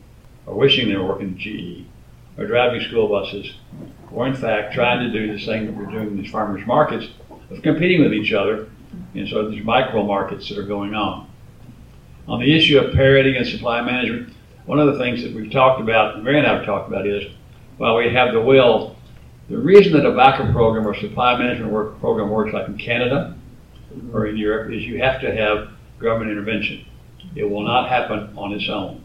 or 0.46 0.56
wishing 0.56 0.88
they 0.88 0.96
were 0.96 1.06
working 1.06 1.34
at 1.34 1.38
GE 1.38 1.86
or 2.38 2.48
driving 2.48 2.80
school 2.80 3.10
buses 3.10 3.58
or 4.14 4.26
in 4.26 4.36
fact 4.36 4.74
trying 4.74 5.06
to 5.06 5.12
do 5.12 5.34
the 5.34 5.44
same 5.44 5.66
that 5.66 5.76
we're 5.76 5.92
doing 5.92 6.08
in 6.08 6.22
these 6.22 6.32
farmers 6.32 6.66
markets 6.66 7.08
of 7.52 7.62
competing 7.62 8.02
with 8.02 8.14
each 8.14 8.32
other 8.32 8.70
in 9.16 9.28
sort 9.28 9.44
of 9.44 9.52
these 9.52 9.66
micro 9.66 10.02
markets 10.02 10.48
that 10.48 10.58
are 10.58 10.64
going 10.64 10.96
on. 10.96 11.30
On 12.26 12.40
the 12.40 12.56
issue 12.56 12.80
of 12.80 12.94
parity 12.94 13.36
and 13.36 13.46
supply 13.46 13.82
management, 13.82 14.34
one 14.66 14.80
of 14.80 14.94
the 14.94 15.00
things 15.00 15.24
that 15.24 15.34
we've 15.34 15.52
talked 15.52 15.82
about, 15.82 16.16
and 16.16 16.24
Mary 16.24 16.40
and 16.40 16.48
I 16.48 16.58
have 16.58 16.66
talked 16.66 16.88
about 16.88 17.06
is, 17.06 17.24
while 17.78 17.98
we 17.98 18.14
have 18.14 18.34
the 18.34 18.42
will, 18.42 18.96
the 19.50 19.58
reason 19.58 19.94
the 19.94 20.02
tobacco 20.02 20.52
program 20.54 20.88
or 20.88 20.96
supply 20.96 21.38
management 21.38 21.72
work 21.72 22.00
program 22.00 22.30
works 22.30 22.54
like 22.54 22.68
in 22.68 22.78
Canada 22.78 23.36
or 24.14 24.28
in 24.28 24.38
Europe 24.38 24.72
is 24.72 24.84
you 24.84 25.00
have 25.00 25.20
to 25.22 25.36
have 25.36 25.70
government 26.00 26.32
intervention. 26.32 26.86
It 27.36 27.44
will 27.44 27.64
not 27.64 27.90
happen 27.90 28.34
on 28.38 28.54
its 28.54 28.70
own. 28.70 29.04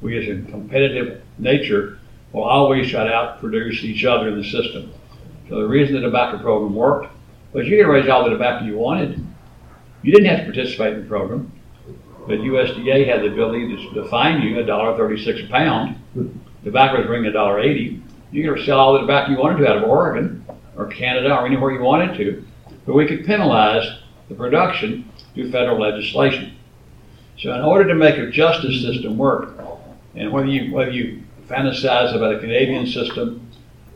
We 0.00 0.18
as 0.18 0.28
a 0.28 0.50
competitive 0.50 1.22
nature 1.38 1.98
will 2.32 2.44
always 2.44 2.90
try 2.90 3.04
to 3.04 3.10
outproduce 3.10 3.82
each 3.82 4.04
other 4.04 4.28
in 4.28 4.38
the 4.38 4.44
system. 4.44 4.92
So 5.48 5.56
the 5.60 5.68
reason 5.68 5.94
the 5.94 6.00
tobacco 6.00 6.38
program 6.38 6.74
worked 6.74 7.12
was 7.52 7.66
you 7.66 7.76
could 7.82 7.90
raise 7.90 8.08
all 8.08 8.24
the 8.24 8.30
tobacco 8.30 8.64
you 8.64 8.76
wanted. 8.76 9.24
You 10.02 10.12
didn't 10.12 10.28
have 10.28 10.40
to 10.40 10.44
participate 10.44 10.94
in 10.94 11.02
the 11.02 11.08
program, 11.08 11.52
but 12.26 12.38
USDA 12.38 13.06
had 13.06 13.22
the 13.22 13.28
ability 13.28 13.76
to, 13.76 13.94
to 13.94 14.08
fine 14.08 14.42
you 14.42 14.56
$1.36 14.56 15.46
a 15.46 15.50
pound. 15.50 16.00
Tobacco 16.64 16.98
was 16.98 17.06
bringing 17.06 17.30
$1.80. 17.32 18.02
You 18.32 18.52
could 18.52 18.64
sell 18.64 18.80
all 18.80 18.92
the 18.94 19.00
tobacco 19.00 19.32
you 19.32 19.38
wanted 19.38 19.58
to 19.58 19.70
out 19.70 19.76
of 19.78 19.84
Oregon 19.84 20.44
or 20.76 20.86
Canada 20.86 21.34
or 21.34 21.46
anywhere 21.46 21.72
you 21.72 21.80
wanted 21.80 22.16
to, 22.18 22.44
but 22.84 22.94
we 22.94 23.06
could 23.06 23.24
penalize 23.24 23.86
the 24.28 24.34
production 24.34 25.10
through 25.34 25.50
federal 25.50 25.80
legislation. 25.80 26.56
So 27.38 27.54
in 27.54 27.60
order 27.60 27.86
to 27.88 27.94
make 27.94 28.16
a 28.16 28.30
justice 28.30 28.82
system 28.82 29.16
work, 29.16 29.58
and 30.14 30.32
whether 30.32 30.48
you 30.48 30.72
whether 30.72 30.90
you 30.90 31.22
fantasize 31.46 32.14
about 32.14 32.34
a 32.34 32.40
Canadian 32.40 32.86
system 32.86 33.48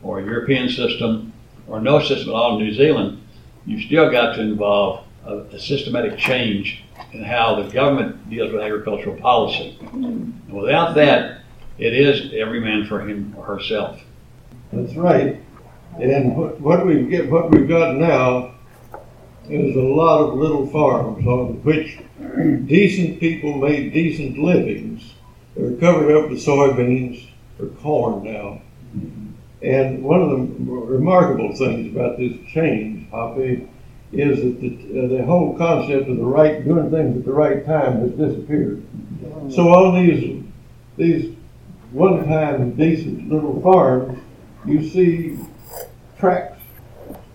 or 0.03 0.21
a 0.21 0.25
European 0.25 0.69
system 0.69 1.33
or 1.67 1.81
no 1.81 2.01
system 2.01 2.29
at 2.29 2.35
all 2.35 2.59
in 2.59 2.65
New 2.65 2.75
Zealand, 2.75 3.23
you've 3.67 3.85
still 3.87 4.11
got 4.11 4.35
to 4.37 4.43
involve 4.43 5.05
a, 5.25 5.39
a 5.39 5.59
systematic 5.59 6.19
change 6.19 6.85
in 7.13 7.25
how 7.25 7.63
the 7.63 7.71
government 7.71 8.29
deals 8.31 8.53
with 8.53 8.63
agricultural 8.63 9.17
policy. 9.17 9.79
And 9.93 10.41
without 10.51 10.95
that, 10.95 11.41
it 11.79 11.95
is 11.95 12.33
every 12.35 12.61
man 12.61 12.87
for 12.87 13.01
him 13.01 13.35
or 13.37 13.45
herself. 13.45 14.01
That's 14.73 14.95
right. 14.95 15.39
And 15.99 16.37
what, 16.37 16.61
what 16.61 16.87
we 16.87 17.03
get, 17.05 17.31
what 17.31 17.51
we've 17.51 17.69
got 17.69 17.97
now 17.97 18.55
is 19.49 19.75
a 19.75 19.81
lot 19.81 20.21
of 20.21 20.35
little 20.39 20.67
farms 20.67 21.27
on 21.27 21.63
which 21.65 21.99
decent 22.67 23.19
people 23.19 23.59
made 23.59 23.93
decent 23.93 24.39
livings. 24.39 25.15
They're 25.57 25.77
covered 25.77 26.17
up 26.17 26.31
with 26.31 26.39
soybeans 26.45 27.27
or 27.59 27.67
corn 27.67 28.25
now. 28.25 28.63
Mm-hmm. 28.97 29.27
And 29.63 30.03
one 30.03 30.23
of 30.23 30.31
the 30.31 30.37
remarkable 30.65 31.55
things 31.57 31.95
about 31.95 32.19
this 32.19 32.33
change, 32.53 33.11
Hoppy, 33.11 33.69
is 34.13 34.41
that 34.43 34.61
the, 34.61 35.05
uh, 35.05 35.09
the 35.09 35.25
whole 35.25 35.57
concept 35.57 36.09
of 36.09 36.17
the 36.17 36.25
right 36.25 36.65
doing 36.65 36.91
things 36.91 37.17
at 37.19 37.25
the 37.25 37.33
right 37.33 37.65
time 37.65 38.01
has 38.01 38.11
disappeared. 38.13 38.83
So 39.51 39.69
on 39.69 40.05
these 40.05 40.45
these 40.97 41.37
one-time 41.93 42.73
decent 42.77 43.29
little 43.29 43.61
farms, 43.63 44.19
you 44.67 44.89
see 44.89 45.39
tracks 46.19 46.61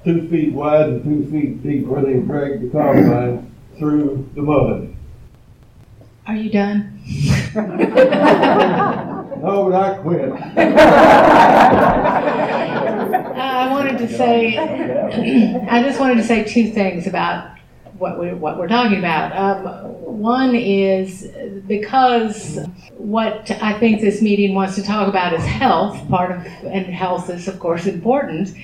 two 0.03 0.27
feet 0.29 0.53
wide 0.53 0.89
and 0.89 1.03
two 1.03 1.31
feet 1.31 1.63
deep 1.63 1.87
where 1.87 2.03
they 2.03 2.19
drag 2.19 2.61
the 2.61 2.69
combine 2.69 3.51
through 3.77 4.29
the 4.35 4.41
mud. 4.41 4.95
Are 6.27 6.35
you 6.35 6.49
done? 6.49 6.99
no, 7.55 7.61
but 9.41 9.75
I 9.75 9.97
quit. 10.01 10.29
Wanted 13.85 14.07
to 14.07 14.17
say, 14.17 14.57
I 15.69 15.83
just 15.83 15.99
wanted 15.99 16.15
to 16.15 16.23
say 16.23 16.43
two 16.43 16.71
things 16.71 17.05
about 17.05 17.55
what 17.99 18.17
we're, 18.17 18.35
what 18.35 18.57
we're 18.57 18.67
talking 18.67 18.97
about. 18.97 19.31
Um, 19.37 19.63
one 20.19 20.55
is 20.55 21.31
because 21.67 22.65
what 22.97 23.51
I 23.61 23.77
think 23.77 24.01
this 24.01 24.23
meeting 24.23 24.55
wants 24.55 24.73
to 24.75 24.81
talk 24.81 25.07
about 25.07 25.33
is 25.33 25.45
health, 25.45 26.09
part 26.09 26.31
of, 26.31 26.37
and 26.65 26.87
health 26.87 27.29
is, 27.29 27.47
of 27.47 27.59
course, 27.59 27.85
important. 27.85 28.55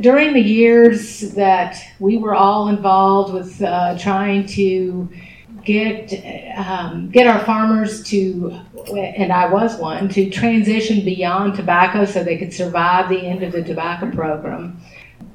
During 0.00 0.32
the 0.32 0.40
years 0.40 1.32
that 1.32 1.82
we 1.98 2.16
were 2.16 2.36
all 2.36 2.68
involved 2.68 3.34
with 3.34 3.60
uh, 3.62 3.98
trying 3.98 4.46
to 4.46 5.10
get 5.64 6.12
um, 6.56 7.10
get 7.10 7.26
our 7.26 7.44
farmers 7.44 8.02
to, 8.04 8.50
and 8.94 9.32
I 9.32 9.50
was 9.50 9.76
one, 9.76 10.08
to 10.10 10.30
transition 10.30 11.04
beyond 11.04 11.54
tobacco 11.54 12.04
so 12.04 12.22
they 12.22 12.36
could 12.36 12.52
survive 12.52 13.08
the 13.08 13.20
end 13.20 13.42
of 13.42 13.52
the 13.52 13.62
tobacco 13.62 14.10
program. 14.10 14.80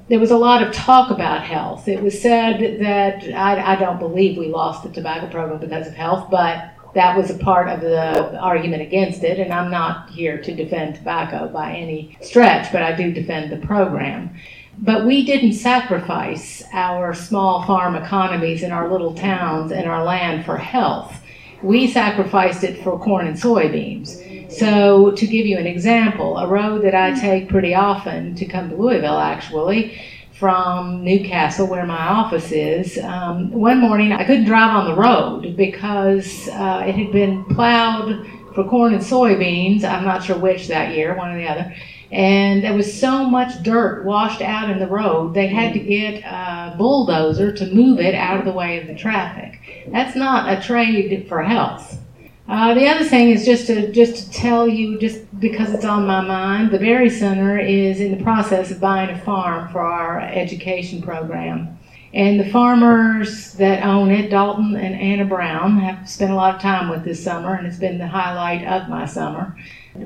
There 0.10 0.20
was 0.20 0.32
a 0.32 0.38
lot 0.38 0.64
of 0.64 0.74
talk 0.74 1.12
about 1.12 1.44
health. 1.44 1.88
It 1.88 2.02
was 2.02 2.22
said 2.22 2.80
that 2.80 3.24
I, 3.34 3.74
I 3.74 3.76
don't 3.76 4.00
believe 4.00 4.38
we 4.38 4.48
lost 4.48 4.84
the 4.84 4.90
tobacco 4.90 5.30
program 5.30 5.60
because 5.60 5.88
of 5.88 5.94
health, 5.94 6.30
but 6.32 6.72
that 6.94 7.18
was 7.18 7.30
a 7.30 7.38
part 7.38 7.68
of 7.68 7.82
the 7.82 8.40
argument 8.40 8.82
against 8.82 9.24
it. 9.24 9.40
And 9.40 9.54
I'm 9.54 9.70
not 9.70 10.10
here 10.10 10.42
to 10.42 10.56
defend 10.56 10.96
tobacco 10.96 11.50
by 11.50 11.76
any 11.76 12.18
stretch, 12.22 12.72
but 12.72 12.84
I 12.84 12.96
do 12.96 13.12
defend 13.12 13.52
the 13.52 13.66
program. 13.66 14.38
But 14.80 15.06
we 15.06 15.26
didn't 15.26 15.54
sacrifice 15.54 16.64
our 16.72 17.14
small 17.14 17.66
farm 17.66 17.96
economies 17.96 18.62
in 18.62 18.72
our 18.72 18.92
little 18.92 19.14
towns 19.14 19.72
and 19.72 19.88
our 19.88 20.04
land 20.04 20.46
for 20.46 20.58
health. 20.58 21.24
We 21.64 21.88
sacrificed 21.88 22.64
it 22.64 22.84
for 22.84 23.00
corn 23.00 23.26
and 23.26 23.36
soybeans. 23.36 24.52
So, 24.52 25.12
to 25.12 25.28
give 25.28 25.46
you 25.46 25.58
an 25.58 25.66
example, 25.66 26.38
a 26.38 26.48
road 26.48 26.84
that 26.84 26.94
I 26.96 27.20
take 27.20 27.50
pretty 27.50 27.74
often 27.74 28.36
to 28.36 28.46
come 28.46 28.70
to 28.70 28.76
Louisville, 28.76 29.18
actually, 29.18 30.00
from 30.32 31.04
Newcastle, 31.04 31.68
where 31.68 31.86
my 31.86 32.08
office 32.08 32.52
is, 32.52 33.00
um, 33.00 33.52
one 33.52 33.80
morning 33.80 34.14
I 34.14 34.24
couldn't 34.24 34.46
drive 34.46 34.76
on 34.76 34.86
the 34.86 34.96
road 34.96 35.58
because 35.58 36.48
uh, 36.50 36.84
it 36.86 36.94
had 36.94 37.12
been 37.12 37.44
plowed 37.46 38.26
for 38.54 38.64
corn 38.70 38.94
and 38.94 39.04
soybeans. 39.04 39.84
I'm 39.84 40.06
not 40.06 40.24
sure 40.24 40.38
which 40.38 40.68
that 40.68 40.96
year, 40.96 41.16
one 41.16 41.32
or 41.32 41.38
the 41.38 41.48
other 41.48 41.76
and 42.12 42.64
there 42.64 42.74
was 42.74 43.00
so 43.00 43.26
much 43.26 43.62
dirt 43.64 44.06
washed 44.06 44.42
out 44.42 44.70
in 44.70 44.80
the 44.80 44.88
road 44.88 45.34
they 45.34 45.48
had 45.48 45.74
to 45.74 45.80
get 45.80 46.24
a 46.24 46.76
bulldozer 46.78 47.52
to 47.52 47.74
move 47.74 48.00
it 48.00 48.16
out 48.16 48.40
of 48.40 48.46
the 48.46 48.52
way 48.52 48.80
of 48.80 48.88
the 48.88 48.96
traffic. 48.96 49.60
That's 49.92 50.16
not 50.16 50.52
a 50.52 50.62
trade 50.62 51.28
for 51.28 51.44
health. 51.44 52.02
Uh, 52.48 52.74
the 52.74 52.88
other 52.88 53.04
thing 53.04 53.30
is 53.30 53.46
just 53.46 53.68
to 53.68 53.92
just 53.92 54.16
to 54.16 54.32
tell 54.32 54.70
you 54.70 54.98
just 55.00 55.20
because 55.38 55.74
it's 55.74 55.84
on 55.84 56.08
my 56.08 56.22
mind 56.22 56.72
the 56.72 56.80
berry 56.80 57.10
center 57.10 57.60
is 57.60 58.00
in 58.00 58.18
the 58.18 58.24
process 58.24 58.72
of 58.72 58.80
buying 58.80 59.10
a 59.10 59.20
farm 59.20 59.70
for 59.70 59.82
our 59.82 60.22
education 60.22 61.02
program. 61.02 61.78
And 62.14 62.40
the 62.40 62.50
farmers 62.50 63.52
that 63.56 63.84
own 63.84 64.12
it 64.12 64.30
dalton 64.30 64.78
and 64.78 64.96
anna 64.96 65.26
brown 65.26 65.78
have 65.80 66.10
spent 66.10 66.32
a 66.32 66.36
lot 66.36 66.56
of 66.56 66.62
time 66.62 66.90
with 66.90 67.04
this 67.04 67.22
summer 67.22 67.54
and 67.54 67.68
it's 67.68 67.78
been 67.78 67.98
the 67.98 68.08
highlight 68.08 68.66
of 68.66 68.88
my 68.88 69.06
summer 69.06 69.58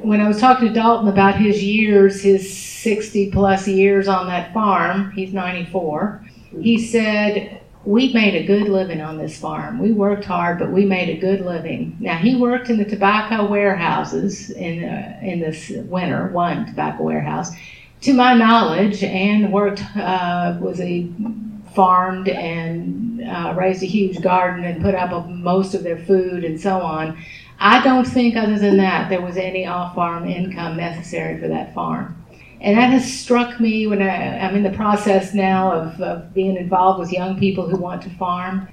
when 0.02 0.22
I 0.22 0.28
was 0.28 0.40
talking 0.40 0.68
to 0.68 0.74
Dalton 0.74 1.10
about 1.10 1.36
his 1.36 1.64
years, 1.64 2.22
his 2.22 2.58
60 2.58 3.32
plus 3.32 3.68
years 3.68 4.08
on 4.08 4.28
that 4.28 4.54
farm, 4.54 5.12
he's 5.12 5.34
94, 5.34 6.26
he 6.62 6.80
said, 6.80 7.62
We 7.84 8.14
made 8.14 8.36
a 8.36 8.46
good 8.46 8.70
living 8.70 9.02
on 9.02 9.18
this 9.18 9.38
farm. 9.38 9.80
We 9.80 9.92
worked 9.92 10.26
hard, 10.26 10.60
but 10.60 10.72
we 10.72 10.86
made 10.86 11.10
a 11.10 11.20
good 11.20 11.42
living. 11.42 11.98
Now, 12.00 12.18
he 12.18 12.36
worked 12.36 12.70
in 12.70 12.78
the 12.78 12.86
tobacco 12.86 13.50
warehouses 13.50 14.50
in, 14.52 14.84
uh, 14.84 15.20
in 15.22 15.40
this 15.40 15.70
winter, 15.70 16.28
one 16.28 16.68
tobacco 16.68 17.04
warehouse, 17.04 17.52
to 18.02 18.14
my 18.14 18.34
knowledge, 18.34 19.04
and 19.04 19.52
worked, 19.52 19.84
uh, 19.96 20.58
was 20.60 20.80
a 20.80 21.10
farmed 21.76 22.28
and 22.28 23.24
uh, 23.24 23.54
raised 23.58 23.84
a 23.84 23.86
huge 23.86 24.22
garden 24.22 24.64
and 24.64 24.82
put 24.82 24.96
up 24.96 25.28
most 25.28 25.74
of 25.74 25.84
their 25.84 25.98
food 25.98 26.44
and 26.44 26.60
so 26.60 26.80
on. 26.82 27.18
I 27.64 27.84
don't 27.84 28.06
think, 28.06 28.36
other 28.36 28.58
than 28.58 28.78
that, 28.78 29.08
there 29.08 29.22
was 29.22 29.38
any 29.38 29.68
off 29.68 29.94
farm 29.94 30.28
income 30.28 30.78
necessary 30.78 31.40
for 31.40 31.48
that 31.48 31.76
farm. 31.76 32.18
And 32.60 32.76
that 32.76 32.90
has 32.90 33.20
struck 33.20 33.60
me 33.60 33.86
when 33.86 34.02
I, 34.02 34.08
am 34.08 34.56
in 34.56 34.64
the 34.64 34.72
process 34.72 35.36
now 35.36 35.72
of, 35.72 36.02
of 36.02 36.34
being 36.34 36.58
involved 36.58 37.00
with 37.00 37.12
young 37.12 37.38
people 37.40 37.70
who 37.70 37.78
want 37.78 38.02
to 38.02 38.10
farm. 38.18 38.68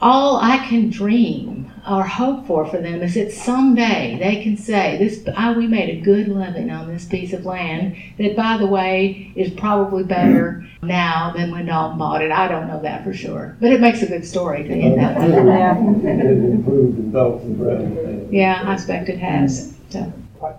All 0.00 0.36
I 0.36 0.58
can 0.68 0.90
dream 0.90 1.72
or 1.88 2.04
hope 2.04 2.46
for 2.46 2.66
for 2.66 2.78
them 2.78 3.02
is 3.02 3.14
that 3.14 3.32
someday 3.32 4.18
they 4.20 4.42
can 4.42 4.56
say 4.56 4.96
this 4.98 5.26
I, 5.36 5.52
we 5.52 5.66
made 5.66 5.88
a 5.88 6.00
good 6.00 6.28
living 6.28 6.70
on 6.70 6.86
this 6.86 7.04
piece 7.04 7.32
of 7.32 7.44
land 7.44 7.96
that 8.18 8.36
by 8.36 8.58
the 8.58 8.66
way 8.66 9.32
is 9.34 9.52
probably 9.52 10.04
better 10.04 10.66
now 10.82 11.32
than 11.34 11.50
when 11.50 11.66
Dalton 11.66 11.98
bought 11.98 12.22
it. 12.22 12.30
I 12.30 12.46
don't 12.48 12.68
know 12.68 12.80
that 12.82 13.04
for 13.04 13.12
sure. 13.12 13.56
But 13.60 13.72
it 13.72 13.80
makes 13.80 14.02
a 14.02 14.06
good 14.06 14.24
story 14.24 14.64
to 14.64 14.70
end 14.70 15.00
that 15.00 15.18
way. 15.18 15.26
It 15.28 16.18
has 16.18 16.38
improved 16.44 16.98
in 16.98 17.12
Dalton 17.12 17.54
Brown. 17.56 18.28
Yeah, 18.30 18.62
I 18.64 18.74
expect 18.74 19.08
it 19.08 19.18
has. 19.18 19.74
So. 19.90 20.12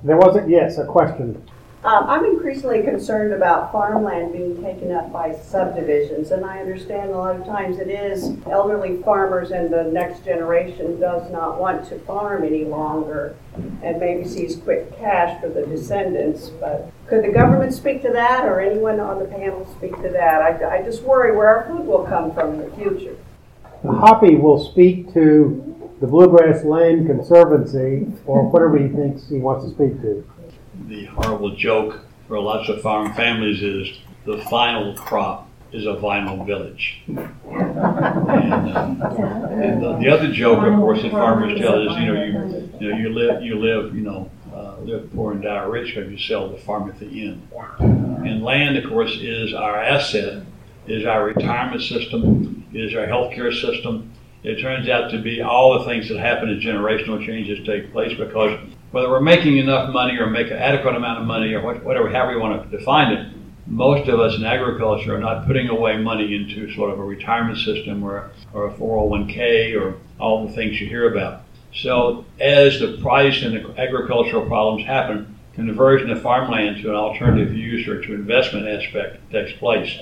There 0.03 0.17
wasn't, 0.17 0.49
yes, 0.49 0.77
a 0.77 0.85
question. 0.85 1.41
Um, 1.81 2.09
I'm 2.09 2.25
increasingly 2.25 2.83
concerned 2.83 3.31
about 3.31 3.71
farmland 3.71 4.33
being 4.33 4.61
taken 4.61 4.91
up 4.91 5.13
by 5.13 5.33
subdivisions, 5.33 6.31
and 6.31 6.43
I 6.43 6.59
understand 6.59 7.11
a 7.11 7.17
lot 7.17 7.37
of 7.37 7.45
times 7.45 7.79
it 7.79 7.87
is 7.87 8.35
elderly 8.51 9.01
farmers 9.01 9.51
and 9.51 9.71
the 9.71 9.83
next 9.83 10.25
generation 10.25 10.99
does 10.99 11.31
not 11.31 11.57
want 11.57 11.87
to 11.87 11.99
farm 11.99 12.43
any 12.43 12.65
longer 12.65 13.37
and 13.81 13.97
maybe 13.97 14.27
sees 14.27 14.57
quick 14.57 14.97
cash 14.99 15.39
for 15.39 15.47
the 15.47 15.65
descendants. 15.67 16.49
But 16.49 16.91
could 17.07 17.23
the 17.23 17.31
government 17.31 17.73
speak 17.73 18.01
to 18.01 18.09
that 18.09 18.43
or 18.43 18.59
anyone 18.59 18.99
on 18.99 19.17
the 19.19 19.25
panel 19.25 19.65
speak 19.77 19.95
to 20.01 20.09
that? 20.09 20.41
I, 20.41 20.79
I 20.79 20.83
just 20.83 21.03
worry 21.03 21.33
where 21.33 21.47
our 21.47 21.65
food 21.65 21.87
will 21.87 22.03
come 22.03 22.33
from 22.33 22.55
in 22.55 22.69
the 22.69 22.75
future. 22.75 23.15
Hoppy 23.85 24.35
will 24.35 24.69
speak 24.69 25.13
to 25.13 25.95
the 26.01 26.07
Bluegrass 26.07 26.65
Land 26.65 27.07
Conservancy 27.07 28.05
or 28.25 28.49
whatever 28.49 28.77
he 28.77 28.89
thinks 28.89 29.29
he 29.29 29.37
wants 29.37 29.63
to 29.63 29.71
speak 29.71 30.01
to. 30.01 30.25
The 30.89 31.05
horrible 31.05 31.55
joke 31.55 31.99
for 32.27 32.39
lots 32.39 32.67
of 32.67 32.81
farm 32.81 33.13
families 33.13 33.61
is 33.61 33.99
the 34.25 34.39
final 34.49 34.95
crop 34.95 35.47
is 35.71 35.85
a 35.85 35.93
vinyl 35.93 36.43
village. 36.47 37.03
And, 37.07 37.19
uh, 37.19 38.97
and 39.51 39.83
the, 39.83 39.97
the 39.99 40.09
other 40.09 40.31
joke, 40.31 40.65
of 40.65 40.73
course, 40.79 41.03
that 41.03 41.11
farmers 41.11 41.59
tell 41.59 41.87
is, 41.87 41.95
you 41.95 42.05
know, 42.07 42.23
you, 42.23 42.71
you 42.79 42.89
know, 42.89 42.97
you 42.97 43.09
live, 43.09 43.43
you 43.43 43.59
live, 43.59 43.93
you 43.93 44.01
know, 44.01 44.31
uh, 44.51 44.79
live 44.79 45.13
poor 45.13 45.33
and 45.33 45.43
die 45.43 45.61
rich 45.61 45.93
because 45.93 46.09
you 46.11 46.17
sell 46.17 46.49
the 46.49 46.57
farm 46.57 46.89
at 46.89 46.97
the 46.97 47.05
end. 47.05 47.47
And 47.79 48.41
land, 48.43 48.75
of 48.75 48.89
course, 48.89 49.15
is 49.21 49.53
our 49.53 49.79
asset, 49.79 50.43
is 50.87 51.05
our 51.05 51.23
retirement 51.23 51.83
system, 51.83 52.65
is 52.73 52.95
our 52.95 53.05
healthcare 53.05 53.53
system. 53.53 54.11
It 54.41 54.59
turns 54.59 54.89
out 54.89 55.11
to 55.11 55.21
be 55.21 55.43
all 55.43 55.77
the 55.77 55.85
things 55.85 56.09
that 56.09 56.17
happen 56.17 56.49
as 56.49 56.63
generational 56.63 57.23
changes 57.23 57.63
take 57.63 57.91
place 57.91 58.17
because 58.17 58.59
whether 58.91 59.09
we're 59.09 59.21
making 59.21 59.57
enough 59.57 59.91
money 59.93 60.17
or 60.17 60.27
make 60.27 60.47
an 60.47 60.57
adequate 60.57 60.95
amount 60.95 61.19
of 61.19 61.27
money 61.27 61.53
or 61.53 61.61
whatever, 61.61 62.09
however 62.09 62.33
you 62.33 62.39
want 62.39 62.69
to 62.69 62.77
define 62.77 63.13
it, 63.13 63.33
most 63.67 64.09
of 64.09 64.19
us 64.19 64.35
in 64.35 64.43
agriculture 64.43 65.15
are 65.15 65.19
not 65.19 65.45
putting 65.45 65.69
away 65.69 65.97
money 65.97 66.35
into 66.35 66.73
sort 66.73 66.91
of 66.91 66.99
a 66.99 67.03
retirement 67.03 67.57
system 67.59 68.03
or, 68.03 68.31
or 68.51 68.67
a 68.67 68.73
401k 68.73 69.79
or 69.79 69.95
all 70.19 70.47
the 70.47 70.53
things 70.53 70.81
you 70.81 70.87
hear 70.87 71.11
about. 71.11 71.43
So 71.73 72.25
as 72.39 72.79
the 72.79 72.97
price 72.99 73.43
and 73.43 73.55
the 73.55 73.79
agricultural 73.79 74.47
problems 74.47 74.87
happen, 74.87 75.37
conversion 75.53 76.09
of 76.09 76.21
farmland 76.21 76.81
to 76.81 76.89
an 76.89 76.95
alternative 76.95 77.53
use 77.53 77.87
or 77.87 78.01
to 78.01 78.13
investment 78.15 78.67
aspect 78.67 79.31
takes 79.31 79.51
place. 79.53 79.99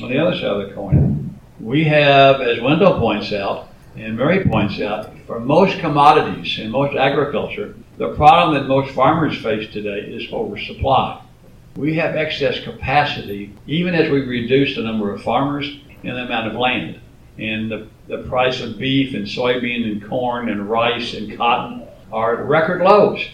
On 0.00 0.08
the 0.08 0.18
other 0.18 0.36
side 0.36 0.44
of 0.44 0.68
the 0.68 0.74
coin, 0.74 1.40
we 1.58 1.84
have, 1.84 2.40
as 2.40 2.60
Wendell 2.60 2.98
points 2.98 3.32
out, 3.32 3.68
and 3.96 4.16
Mary 4.16 4.44
points 4.44 4.80
out, 4.80 5.12
for 5.26 5.38
most 5.38 5.78
commodities 5.78 6.58
in 6.58 6.70
most 6.70 6.96
agriculture, 6.96 7.76
the 7.96 8.14
problem 8.14 8.54
that 8.54 8.68
most 8.68 8.92
farmers 8.92 9.40
face 9.40 9.72
today 9.72 10.00
is 10.00 10.32
oversupply. 10.32 11.22
We 11.76 11.94
have 11.96 12.16
excess 12.16 12.62
capacity, 12.62 13.54
even 13.66 13.94
as 13.94 14.10
we 14.10 14.22
reduce 14.22 14.74
the 14.74 14.82
number 14.82 15.12
of 15.12 15.22
farmers 15.22 15.66
and 16.02 16.16
the 16.16 16.24
amount 16.24 16.48
of 16.48 16.54
land. 16.54 17.00
And 17.38 17.70
the, 17.70 17.88
the 18.06 18.18
price 18.28 18.60
of 18.60 18.78
beef 18.78 19.14
and 19.14 19.26
soybean 19.26 19.90
and 19.90 20.08
corn 20.08 20.48
and 20.48 20.68
rice 20.68 21.14
and 21.14 21.36
cotton 21.36 21.86
are 22.12 22.38
at 22.38 22.48
record 22.48 22.82
lows. 22.82 23.24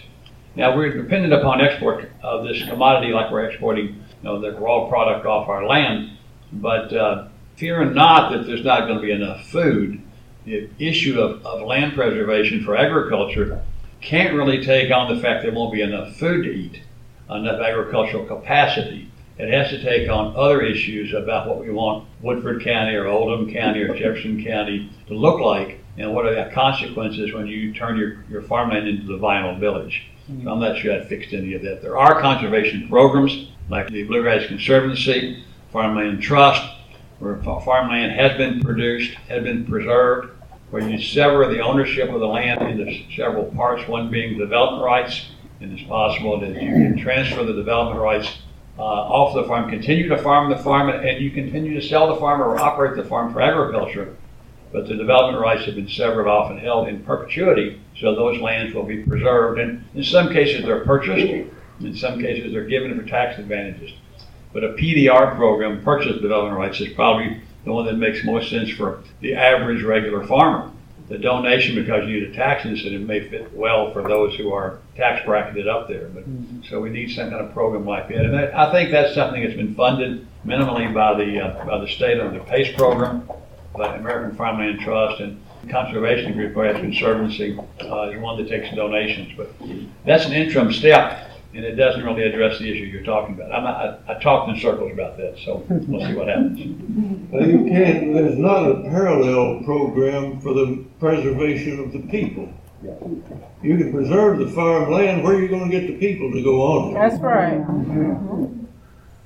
Now 0.55 0.75
we're 0.75 1.01
dependent 1.01 1.33
upon 1.33 1.61
export 1.61 2.09
of 2.21 2.43
this 2.43 2.63
commodity 2.67 3.13
like 3.13 3.31
we're 3.31 3.45
exporting 3.45 3.85
you 3.87 3.95
know, 4.23 4.39
the 4.39 4.51
raw 4.53 4.89
product 4.89 5.25
off 5.25 5.47
our 5.47 5.65
land. 5.65 6.17
But 6.51 6.93
uh, 6.93 7.27
fear 7.57 7.85
not 7.85 8.31
that 8.31 8.47
there's 8.47 8.65
not 8.65 8.87
going 8.87 8.99
to 8.99 9.05
be 9.05 9.11
enough 9.11 9.47
food. 9.47 10.01
The 10.45 10.69
issue 10.79 11.19
of, 11.19 11.45
of 11.45 11.67
land 11.67 11.93
preservation 11.93 12.63
for 12.63 12.75
agriculture 12.75 13.63
can't 14.01 14.33
really 14.33 14.63
take 14.63 14.91
on 14.91 15.13
the 15.13 15.21
fact 15.21 15.43
there 15.43 15.53
won't 15.53 15.73
be 15.73 15.81
enough 15.81 16.15
food 16.15 16.43
to 16.43 16.51
eat, 16.51 16.81
enough 17.29 17.61
agricultural 17.61 18.25
capacity. 18.25 19.11
It 19.37 19.51
has 19.51 19.69
to 19.69 19.81
take 19.81 20.09
on 20.09 20.35
other 20.35 20.61
issues 20.61 21.13
about 21.13 21.47
what 21.47 21.59
we 21.59 21.71
want 21.71 22.07
Woodford 22.21 22.63
County 22.63 22.95
or 22.95 23.07
Oldham 23.07 23.51
County 23.51 23.81
or 23.81 23.95
Jefferson 23.95 24.43
County 24.43 24.89
to 25.07 25.13
look 25.13 25.39
like 25.39 25.79
and 25.97 26.13
what 26.13 26.25
are 26.25 26.35
the 26.35 26.51
consequences 26.51 27.33
when 27.33 27.47
you 27.47 27.73
turn 27.73 27.97
your, 27.97 28.23
your 28.29 28.41
farmland 28.43 28.87
into 28.87 29.05
the 29.05 29.17
vinyl 29.17 29.59
village. 29.59 30.07
Mm-hmm. 30.31 30.47
I'm 30.47 30.59
not 30.59 30.77
sure 30.77 30.97
that 30.97 31.09
fixed 31.09 31.33
any 31.33 31.53
of 31.53 31.61
that. 31.63 31.81
There 31.81 31.97
are 31.97 32.21
conservation 32.21 32.87
programs 32.87 33.49
like 33.69 33.89
the 33.89 34.03
Bluegrass 34.03 34.47
Conservancy, 34.47 35.43
Farmland 35.71 36.21
Trust, 36.21 36.63
where 37.21 37.37
farmland 37.37 38.11
has 38.13 38.35
been 38.35 38.59
produced, 38.61 39.13
has 39.29 39.43
been 39.43 39.63
preserved, 39.65 40.31
where 40.71 40.81
you 40.81 40.99
sever 40.99 41.47
the 41.47 41.59
ownership 41.59 42.09
of 42.09 42.19
the 42.19 42.27
land 42.27 42.61
into 42.61 43.03
several 43.15 43.45
parts, 43.51 43.87
one 43.87 44.09
being 44.09 44.39
development 44.39 44.83
rights, 44.83 45.27
and 45.59 45.71
it's 45.71 45.87
possible 45.87 46.39
that 46.39 46.49
you 46.49 46.71
can 46.71 46.97
transfer 46.97 47.43
the 47.43 47.53
development 47.53 48.01
rights 48.01 48.39
uh, 48.79 48.81
off 48.81 49.35
the 49.35 49.43
farm, 49.43 49.69
continue 49.69 50.09
to 50.09 50.17
farm 50.17 50.49
the 50.49 50.57
farm, 50.57 50.89
and 50.89 51.23
you 51.23 51.29
continue 51.29 51.79
to 51.79 51.87
sell 51.87 52.11
the 52.11 52.19
farm 52.19 52.41
or 52.41 52.59
operate 52.59 52.95
the 52.95 53.07
farm 53.07 53.31
for 53.31 53.39
agriculture. 53.39 54.15
But 54.73 54.87
the 54.87 54.95
development 54.95 55.43
rights 55.43 55.65
have 55.65 55.75
been 55.75 55.89
severed 55.89 56.27
off 56.27 56.49
and 56.49 56.59
held 56.59 56.87
in 56.87 57.03
perpetuity, 57.03 57.79
so 57.99 58.15
those 58.15 58.41
lands 58.41 58.73
will 58.73 58.85
be 58.85 59.03
preserved. 59.03 59.59
And 59.59 59.83
in 59.93 60.03
some 60.03 60.31
cases, 60.33 60.65
they're 60.65 60.85
purchased. 60.85 61.51
In 61.81 61.95
some 61.95 62.19
cases, 62.19 62.51
they're 62.51 62.65
given 62.65 62.97
for 62.97 63.05
tax 63.07 63.37
advantages. 63.37 63.91
But 64.53 64.63
a 64.63 64.69
PDR 64.69 65.35
program, 65.35 65.83
purchase 65.83 66.21
development 66.21 66.57
rights, 66.57 66.79
is 66.81 66.93
probably 66.93 67.41
the 67.63 67.71
one 67.71 67.85
that 67.85 67.97
makes 67.97 68.23
most 68.23 68.49
sense 68.49 68.69
for 68.71 69.03
the 69.21 69.35
average 69.35 69.83
regular 69.83 70.25
farmer. 70.25 70.71
The 71.07 71.17
donation, 71.17 71.75
because 71.75 72.07
you 72.07 72.21
need 72.21 72.29
a 72.29 72.33
tax 72.33 72.63
incentive, 72.63 73.01
may 73.01 73.27
fit 73.27 73.51
well 73.53 73.91
for 73.91 74.01
those 74.01 74.35
who 74.35 74.53
are 74.53 74.79
tax 74.95 75.25
bracketed 75.25 75.67
up 75.67 75.89
there. 75.89 76.07
But 76.07 76.23
mm-hmm. 76.23 76.61
so 76.69 76.79
we 76.79 76.89
need 76.89 77.11
some 77.11 77.29
kind 77.29 77.45
of 77.45 77.53
program 77.53 77.85
like 77.85 78.07
that, 78.09 78.25
and 78.25 78.35
I, 78.35 78.69
I 78.69 78.71
think 78.71 78.91
that's 78.91 79.13
something 79.13 79.43
that's 79.43 79.55
been 79.55 79.75
funded 79.75 80.25
minimally 80.45 80.93
by 80.93 81.13
the 81.15 81.39
uh, 81.39 81.65
by 81.65 81.79
the 81.79 81.87
state 81.87 82.19
under 82.19 82.39
the 82.39 82.45
PACE 82.45 82.75
program, 82.77 83.29
by 83.75 83.95
American 83.95 84.37
Farmland 84.37 84.79
Trust, 84.79 85.19
and 85.19 85.41
Conservation 85.69 86.33
Group, 86.33 86.53
Grass 86.53 86.77
Conservancy 86.77 87.57
uh, 87.81 88.09
is 88.09 88.19
one 88.19 88.37
that 88.37 88.47
takes 88.49 88.73
donations. 88.73 89.33
But 89.35 89.51
that's 90.05 90.25
an 90.25 90.33
interim 90.33 90.71
step 90.71 91.30
and 91.53 91.65
it 91.65 91.75
doesn't 91.75 92.03
really 92.03 92.23
address 92.23 92.59
the 92.59 92.71
issue 92.71 92.85
you're 92.85 93.03
talking 93.03 93.35
about. 93.35 93.51
I'm 93.51 93.65
I, 93.65 93.97
I 94.07 94.19
talked 94.19 94.49
in 94.49 94.59
circles 94.59 94.91
about 94.93 95.17
that, 95.17 95.37
so 95.43 95.65
we'll 95.69 96.05
see 96.07 96.13
what 96.13 96.27
happens. 96.27 97.29
Well, 97.31 97.47
you 97.47 97.65
can't, 97.65 98.13
there's 98.13 98.37
not 98.37 98.71
a 98.71 98.81
parallel 98.83 99.63
program 99.63 100.39
for 100.39 100.53
the 100.53 100.85
preservation 100.99 101.79
of 101.79 101.91
the 101.91 101.99
people. 102.09 102.51
You 103.61 103.77
can 103.77 103.91
preserve 103.91 104.39
the 104.39 104.47
farmland, 104.47 105.23
where 105.23 105.35
are 105.35 105.41
you 105.41 105.49
going 105.49 105.69
to 105.69 105.79
get 105.79 105.87
the 105.87 105.97
people 105.99 106.31
to 106.31 106.43
go 106.43 106.61
on 106.61 106.91
it? 106.91 106.93
That's 106.95 107.21
right. 107.21 107.61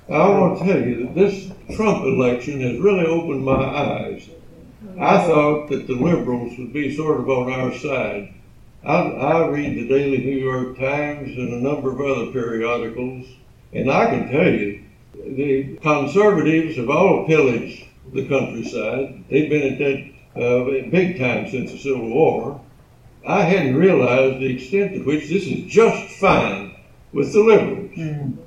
I 0.08 0.28
want 0.28 0.58
to 0.58 0.64
tell 0.64 0.80
you 0.80 1.06
that 1.06 1.14
this 1.14 1.50
Trump 1.76 2.04
election 2.04 2.60
has 2.60 2.78
really 2.78 3.06
opened 3.06 3.44
my 3.44 3.52
eyes. 3.54 4.28
I 5.00 5.26
thought 5.26 5.68
that 5.70 5.86
the 5.86 5.94
liberals 5.94 6.58
would 6.58 6.72
be 6.72 6.94
sort 6.94 7.20
of 7.20 7.28
on 7.28 7.52
our 7.52 7.72
side. 7.74 8.34
I, 8.84 8.94
I 8.94 9.48
read 9.48 9.76
the 9.76 9.88
Daily 9.88 10.18
New 10.18 10.38
York 10.38 10.78
Times 10.78 11.36
and 11.36 11.52
a 11.52 11.60
number 11.60 11.90
of 11.90 12.00
other 12.00 12.32
periodicals, 12.32 13.26
and 13.72 13.90
I 13.90 14.06
can 14.10 14.30
tell 14.30 14.48
you, 14.48 14.82
the 15.24 15.76
conservatives 15.82 16.76
have 16.76 16.90
all 16.90 17.26
pillaged 17.26 17.84
the 18.12 18.28
countryside. 18.28 19.24
They've 19.28 19.50
been 19.50 19.72
at 19.72 19.78
that 19.78 20.40
uh, 20.40 20.64
big 20.90 21.18
time 21.18 21.50
since 21.50 21.72
the 21.72 21.78
Civil 21.78 22.08
War. 22.10 22.60
I 23.26 23.42
hadn't 23.42 23.74
realized 23.76 24.40
the 24.40 24.54
extent 24.54 24.92
to 24.92 25.02
which 25.02 25.28
this 25.28 25.46
is 25.46 25.64
just 25.64 26.20
fine 26.20 26.76
with 27.12 27.32
the 27.32 27.40
liberals. 27.40 27.90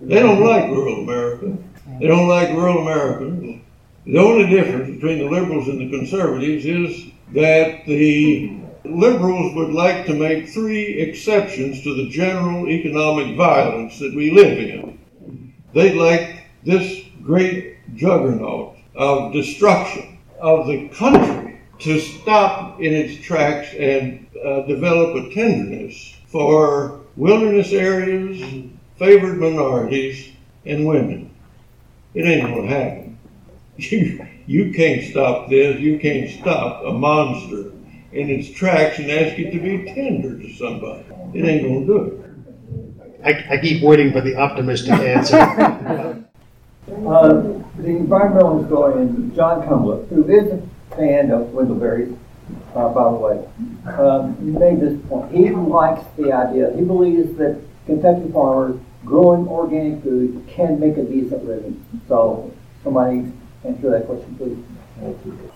They 0.01 0.19
don't 0.19 0.41
like 0.41 0.69
rural 0.69 1.01
America. 1.01 1.57
They 1.99 2.07
don't 2.07 2.27
like 2.27 2.49
rural 2.49 2.87
Americans. 2.87 3.61
The 4.05 4.17
only 4.17 4.49
difference 4.49 4.95
between 4.95 5.19
the 5.19 5.29
liberals 5.29 5.67
and 5.67 5.81
the 5.81 5.89
conservatives 5.89 6.65
is 6.65 7.11
that 7.33 7.85
the 7.85 8.59
liberals 8.85 9.55
would 9.55 9.71
like 9.71 10.05
to 10.05 10.13
make 10.13 10.49
three 10.49 10.99
exceptions 10.99 11.83
to 11.83 11.95
the 11.95 12.09
general 12.09 12.67
economic 12.67 13.35
violence 13.35 13.99
that 13.99 14.15
we 14.15 14.31
live 14.31 14.57
in. 14.57 15.53
They'd 15.73 15.95
like 15.95 16.43
this 16.63 17.03
great 17.23 17.77
juggernaut 17.95 18.77
of 18.95 19.33
destruction 19.33 20.17
of 20.39 20.67
the 20.67 20.87
country 20.89 21.59
to 21.79 21.99
stop 21.99 22.79
in 22.81 22.93
its 22.93 23.23
tracks 23.23 23.73
and 23.73 24.27
uh, 24.43 24.61
develop 24.61 25.15
a 25.15 25.33
tenderness 25.33 26.15
for 26.27 27.01
wilderness 27.15 27.71
areas, 27.71 28.41
favored 28.97 29.39
minorities, 29.39 30.31
and 30.65 30.85
women. 30.85 31.31
It 32.13 32.25
ain't 32.25 32.47
going 32.47 32.67
to 32.67 32.73
happen. 32.73 33.05
You, 33.81 34.27
you 34.45 34.73
can't 34.73 35.09
stop 35.09 35.49
this. 35.49 35.79
You 35.79 35.99
can't 35.99 36.29
stop 36.41 36.83
a 36.83 36.91
monster 36.91 37.71
in 38.11 38.29
its 38.29 38.49
tracks 38.49 38.99
and 38.99 39.11
ask 39.11 39.37
it 39.37 39.51
to 39.51 39.59
be 39.59 39.93
tender 39.93 40.37
to 40.39 40.53
somebody. 40.55 41.03
It 41.33 41.45
ain't 41.45 41.63
going 41.63 41.81
to 41.81 41.93
do 41.93 41.97
it. 42.03 42.25
I, 43.23 43.55
I 43.55 43.57
keep 43.57 43.83
waiting 43.83 44.11
for 44.11 44.21
the 44.21 44.35
optimistic 44.35 44.93
answer. 44.93 46.25
Uh, 46.89 47.61
the 47.77 47.85
environmental 47.85 48.61
historian 48.61 49.33
John 49.35 49.65
Cumbler, 49.67 50.03
who 50.05 50.27
is 50.27 50.51
a 50.51 50.95
fan 50.95 51.29
of 51.29 51.53
Wendell 51.53 51.77
uh, 52.75 52.89
by 52.89 53.03
the 53.03 53.15
way, 53.15 53.93
um, 53.93 54.35
made 54.59 54.79
this 54.79 54.99
point. 55.07 55.31
He 55.31 55.51
likes 55.51 56.03
the 56.17 56.31
idea. 56.31 56.73
He 56.75 56.81
believes 56.83 57.37
that 57.37 57.61
Kentucky 57.85 58.31
farmers 58.31 58.79
growing 59.05 59.47
organic 59.47 60.03
food 60.03 60.43
can 60.47 60.79
make 60.79 60.97
a 60.97 61.03
decent 61.03 61.45
living. 61.45 61.83
So, 62.07 62.51
somebody 62.83 63.31
answer 63.63 63.91
that 63.91 64.05
question, 64.07 64.35
please. 64.35 64.57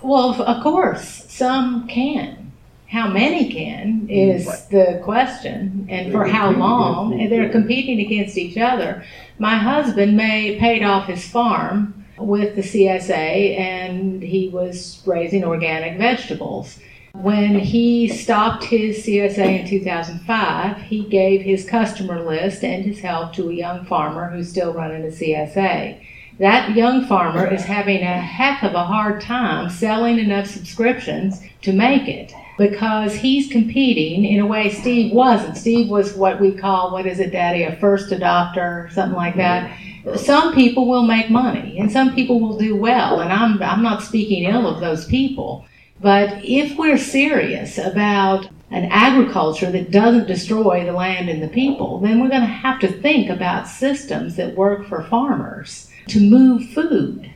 Well, 0.01 0.41
of 0.41 0.63
course, 0.63 1.25
some 1.29 1.87
can. 1.87 2.42
How 2.89 3.09
many 3.09 3.51
can 3.51 4.07
is 4.09 4.45
the 4.67 5.01
question, 5.03 5.87
and 5.89 6.11
for 6.11 6.25
how 6.25 6.51
long? 6.51 7.19
And 7.19 7.31
they're 7.31 7.49
competing 7.49 7.99
against 7.99 8.37
each 8.37 8.57
other. 8.57 9.03
My 9.39 9.55
husband 9.55 10.15
may 10.15 10.59
paid 10.59 10.83
off 10.83 11.07
his 11.07 11.27
farm 11.27 12.05
with 12.17 12.55
the 12.55 12.61
CSA, 12.61 13.57
and 13.57 14.21
he 14.21 14.49
was 14.49 15.01
raising 15.05 15.43
organic 15.43 15.97
vegetables. 15.97 16.79
When 17.13 17.59
he 17.59 18.07
stopped 18.07 18.63
his 18.63 19.05
CSA 19.05 19.61
in 19.61 19.67
2005, 19.67 20.77
he 20.77 21.03
gave 21.05 21.41
his 21.41 21.65
customer 21.65 22.21
list 22.21 22.63
and 22.63 22.83
his 22.83 22.99
help 22.99 23.33
to 23.33 23.49
a 23.49 23.53
young 23.53 23.85
farmer 23.85 24.29
who's 24.29 24.49
still 24.49 24.73
running 24.73 25.03
a 25.03 25.11
CSA. 25.11 25.99
That 26.39 26.75
young 26.75 27.05
farmer 27.05 27.45
is 27.45 27.63
having 27.63 28.01
a 28.01 28.19
heck 28.19 28.63
of 28.63 28.73
a 28.73 28.83
hard 28.83 29.21
time 29.21 29.69
selling 29.69 30.17
enough 30.17 30.47
subscriptions 30.47 31.41
to 31.61 31.71
make 31.71 32.07
it 32.07 32.33
because 32.57 33.15
he's 33.15 33.51
competing 33.51 34.25
in 34.25 34.39
a 34.39 34.45
way 34.45 34.69
Steve 34.69 35.11
wasn't. 35.13 35.57
Steve 35.57 35.89
was 35.89 36.13
what 36.13 36.39
we 36.39 36.51
call, 36.51 36.91
what 36.91 37.05
is 37.05 37.19
it, 37.19 37.31
Daddy, 37.31 37.63
a 37.63 37.75
first 37.77 38.09
adopter, 38.09 38.91
something 38.91 39.15
like 39.15 39.35
that. 39.35 39.77
Some 40.15 40.53
people 40.53 40.87
will 40.87 41.03
make 41.03 41.29
money 41.29 41.79
and 41.79 41.91
some 41.91 42.13
people 42.13 42.39
will 42.39 42.57
do 42.57 42.75
well, 42.75 43.21
and 43.21 43.31
I'm, 43.31 43.61
I'm 43.63 43.81
not 43.81 44.03
speaking 44.03 44.43
ill 44.43 44.67
of 44.67 44.81
those 44.81 45.05
people. 45.05 45.65
But 46.01 46.43
if 46.43 46.77
we're 46.77 46.97
serious 46.97 47.77
about 47.77 48.49
an 48.69 48.85
agriculture 48.91 49.71
that 49.71 49.91
doesn't 49.91 50.27
destroy 50.27 50.83
the 50.83 50.91
land 50.91 51.29
and 51.29 51.41
the 51.41 51.47
people, 51.47 51.99
then 51.99 52.19
we're 52.19 52.29
going 52.29 52.41
to 52.41 52.47
have 52.47 52.79
to 52.81 52.91
think 52.91 53.29
about 53.29 53.67
systems 53.67 54.35
that 54.35 54.55
work 54.55 54.87
for 54.87 55.03
farmers 55.03 55.89
to 56.07 56.19
move 56.19 56.69
food. 56.71 57.31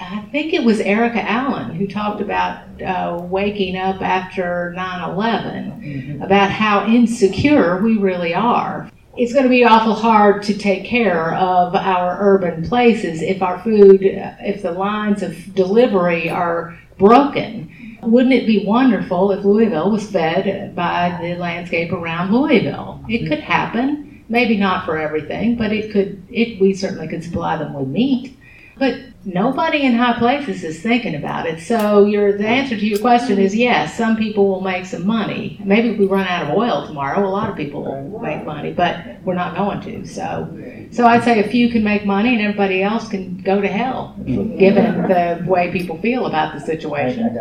I 0.00 0.20
think 0.32 0.52
it 0.52 0.64
was 0.64 0.80
Erica 0.80 1.20
Allen 1.20 1.74
who 1.74 1.86
talked 1.86 2.20
about 2.20 2.82
uh, 2.82 3.18
waking 3.22 3.76
up 3.76 4.02
after 4.02 4.72
9 4.74 5.10
11, 5.10 5.70
mm-hmm. 5.70 6.22
about 6.22 6.50
how 6.50 6.86
insecure 6.86 7.82
we 7.82 7.96
really 7.96 8.34
are. 8.34 8.90
It's 9.16 9.32
going 9.32 9.44
to 9.44 9.50
be 9.50 9.64
awful 9.64 9.94
hard 9.94 10.44
to 10.44 10.56
take 10.56 10.84
care 10.84 11.34
of 11.34 11.74
our 11.74 12.18
urban 12.20 12.68
places 12.68 13.20
if 13.20 13.42
our 13.42 13.60
food, 13.64 14.00
if 14.02 14.62
the 14.62 14.70
lines 14.70 15.22
of 15.22 15.54
delivery 15.54 16.30
are 16.30 16.78
broken. 16.98 17.98
Wouldn't 18.02 18.34
it 18.34 18.46
be 18.46 18.64
wonderful 18.64 19.32
if 19.32 19.44
Louisville 19.44 19.90
was 19.90 20.08
fed 20.08 20.74
by 20.76 21.18
the 21.20 21.34
landscape 21.34 21.92
around 21.92 22.32
Louisville? 22.32 23.04
It 23.08 23.28
could 23.28 23.40
happen. 23.40 24.24
Maybe 24.28 24.56
not 24.56 24.84
for 24.84 24.96
everything, 24.96 25.56
but 25.56 25.72
it 25.72 25.90
could. 25.90 26.22
It 26.30 26.60
we 26.60 26.74
certainly 26.74 27.08
could 27.08 27.24
supply 27.24 27.56
them 27.56 27.72
with 27.72 27.88
meat. 27.88 28.37
But 28.78 29.00
nobody 29.24 29.82
in 29.82 29.94
high 29.94 30.18
places 30.18 30.62
is 30.62 30.80
thinking 30.80 31.14
about 31.14 31.46
it. 31.46 31.60
So 31.60 32.04
your 32.04 32.36
the 32.38 32.46
answer 32.46 32.76
to 32.76 32.86
your 32.86 32.98
question 32.98 33.38
is 33.38 33.54
yes. 33.54 33.96
Some 33.96 34.16
people 34.16 34.48
will 34.48 34.60
make 34.60 34.86
some 34.86 35.06
money. 35.06 35.60
Maybe 35.64 35.90
if 35.90 35.98
we 35.98 36.06
run 36.06 36.26
out 36.26 36.48
of 36.48 36.56
oil 36.56 36.86
tomorrow, 36.86 37.26
a 37.26 37.28
lot 37.28 37.50
of 37.50 37.56
people 37.56 37.82
will 37.82 38.20
make 38.20 38.44
money, 38.44 38.72
but 38.72 39.20
we're 39.24 39.34
not 39.34 39.56
going 39.56 39.80
to. 39.82 40.06
So, 40.06 40.48
so 40.92 41.06
I'd 41.06 41.24
say 41.24 41.40
a 41.40 41.48
few 41.48 41.68
can 41.70 41.82
make 41.82 42.06
money, 42.06 42.34
and 42.34 42.40
everybody 42.40 42.82
else 42.82 43.08
can 43.08 43.38
go 43.42 43.60
to 43.60 43.68
hell, 43.68 44.16
given 44.24 45.02
the 45.02 45.44
way 45.46 45.72
people 45.72 45.98
feel 45.98 46.26
about 46.26 46.54
the 46.54 46.60
situation. 46.60 47.36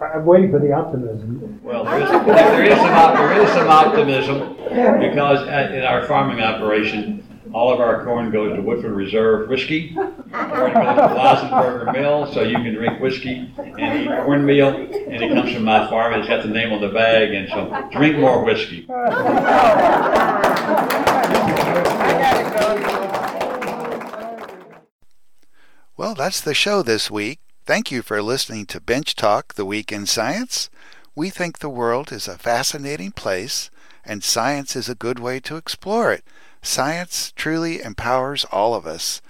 I'm 0.00 0.24
waiting 0.24 0.50
for 0.50 0.58
the 0.58 0.72
optimism. 0.72 1.60
Well, 1.62 1.84
there 1.84 2.00
is, 2.00 2.10
there 2.10 2.64
is 2.64 2.78
some 2.78 3.14
there 3.14 3.42
is 3.42 3.48
some 3.50 3.68
optimism 3.68 4.56
because 5.00 5.46
at, 5.46 5.74
in 5.74 5.84
our 5.84 6.06
farming 6.06 6.40
operation 6.40 7.22
all 7.52 7.72
of 7.72 7.80
our 7.80 8.04
corn 8.04 8.30
goes 8.30 8.54
to 8.56 8.62
Woodford 8.62 8.92
Reserve 8.92 9.48
whiskey. 9.48 9.96
Corn 10.32 10.72
goes 10.72 10.96
to 10.96 11.14
Weisenberger 11.14 11.92
Mill, 11.92 12.32
so 12.32 12.42
you 12.42 12.56
can 12.56 12.74
drink 12.74 13.00
whiskey 13.00 13.52
and 13.58 14.00
eat 14.02 14.08
cornmeal. 14.24 14.68
And 14.68 15.22
it 15.22 15.32
comes 15.34 15.52
from 15.52 15.64
my 15.64 15.88
farm. 15.88 16.14
It's 16.14 16.28
got 16.28 16.42
the 16.42 16.48
name 16.48 16.72
on 16.72 16.80
the 16.80 16.88
bag, 16.88 17.32
and 17.32 17.48
so 17.48 17.88
drink 17.90 18.18
more 18.18 18.44
whiskey. 18.44 18.86
Well, 25.96 26.14
that's 26.14 26.40
the 26.40 26.54
show 26.54 26.82
this 26.82 27.10
week. 27.10 27.40
Thank 27.66 27.90
you 27.90 28.02
for 28.02 28.22
listening 28.22 28.66
to 28.66 28.80
Bench 28.80 29.14
Talk, 29.14 29.54
the 29.54 29.66
Week 29.66 29.92
in 29.92 30.06
Science. 30.06 30.70
We 31.14 31.28
think 31.30 31.58
the 31.58 31.68
world 31.68 32.10
is 32.10 32.26
a 32.26 32.38
fascinating 32.38 33.12
place, 33.12 33.70
and 34.04 34.24
science 34.24 34.74
is 34.74 34.88
a 34.88 34.94
good 34.94 35.18
way 35.18 35.40
to 35.40 35.56
explore 35.56 36.12
it. 36.12 36.24
Science 36.62 37.32
truly 37.36 37.82
empowers 37.82 38.46
all 38.50 38.74
of 38.74 38.86
us. 38.86 39.20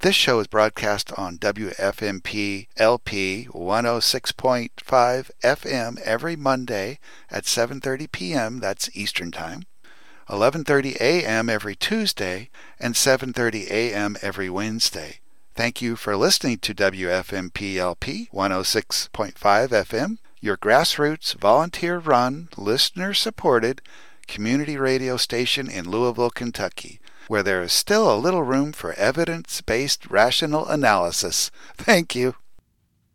This 0.00 0.14
show 0.14 0.40
is 0.40 0.46
broadcast 0.46 1.12
on 1.16 1.38
WFMP 1.38 2.66
LP 2.76 3.48
106.5 3.50 5.30
FM 5.42 5.98
every 6.00 6.36
Monday 6.36 6.98
at 7.30 7.44
7:30 7.44 8.12
p.m. 8.12 8.60
that's 8.60 8.94
Eastern 8.94 9.30
Time, 9.30 9.62
11:30 10.28 10.96
a.m. 11.00 11.48
every 11.48 11.74
Tuesday, 11.74 12.50
and 12.78 12.94
7:30 12.94 13.70
a.m. 13.70 14.18
every 14.20 14.50
Wednesday. 14.50 15.20
Thank 15.54 15.80
you 15.80 15.96
for 15.96 16.14
listening 16.16 16.58
to 16.58 16.74
WFMPLP 16.74 18.28
106.5 18.30 19.38
FM, 19.38 20.18
your 20.40 20.58
grassroots, 20.58 21.34
volunteer 21.34 21.98
run, 21.98 22.50
listener 22.58 23.14
supported 23.14 23.80
community 24.26 24.76
radio 24.76 25.16
station 25.16 25.68
in 25.70 25.90
Louisville, 25.90 26.30
Kentucky, 26.30 27.00
where 27.28 27.42
there 27.42 27.62
is 27.62 27.72
still 27.72 28.12
a 28.12 28.16
little 28.18 28.42
room 28.42 28.72
for 28.72 28.92
evidence 28.94 29.60
based 29.60 30.10
rational 30.10 30.66
analysis. 30.66 31.50
Thank 31.76 32.14
you. 32.14 32.34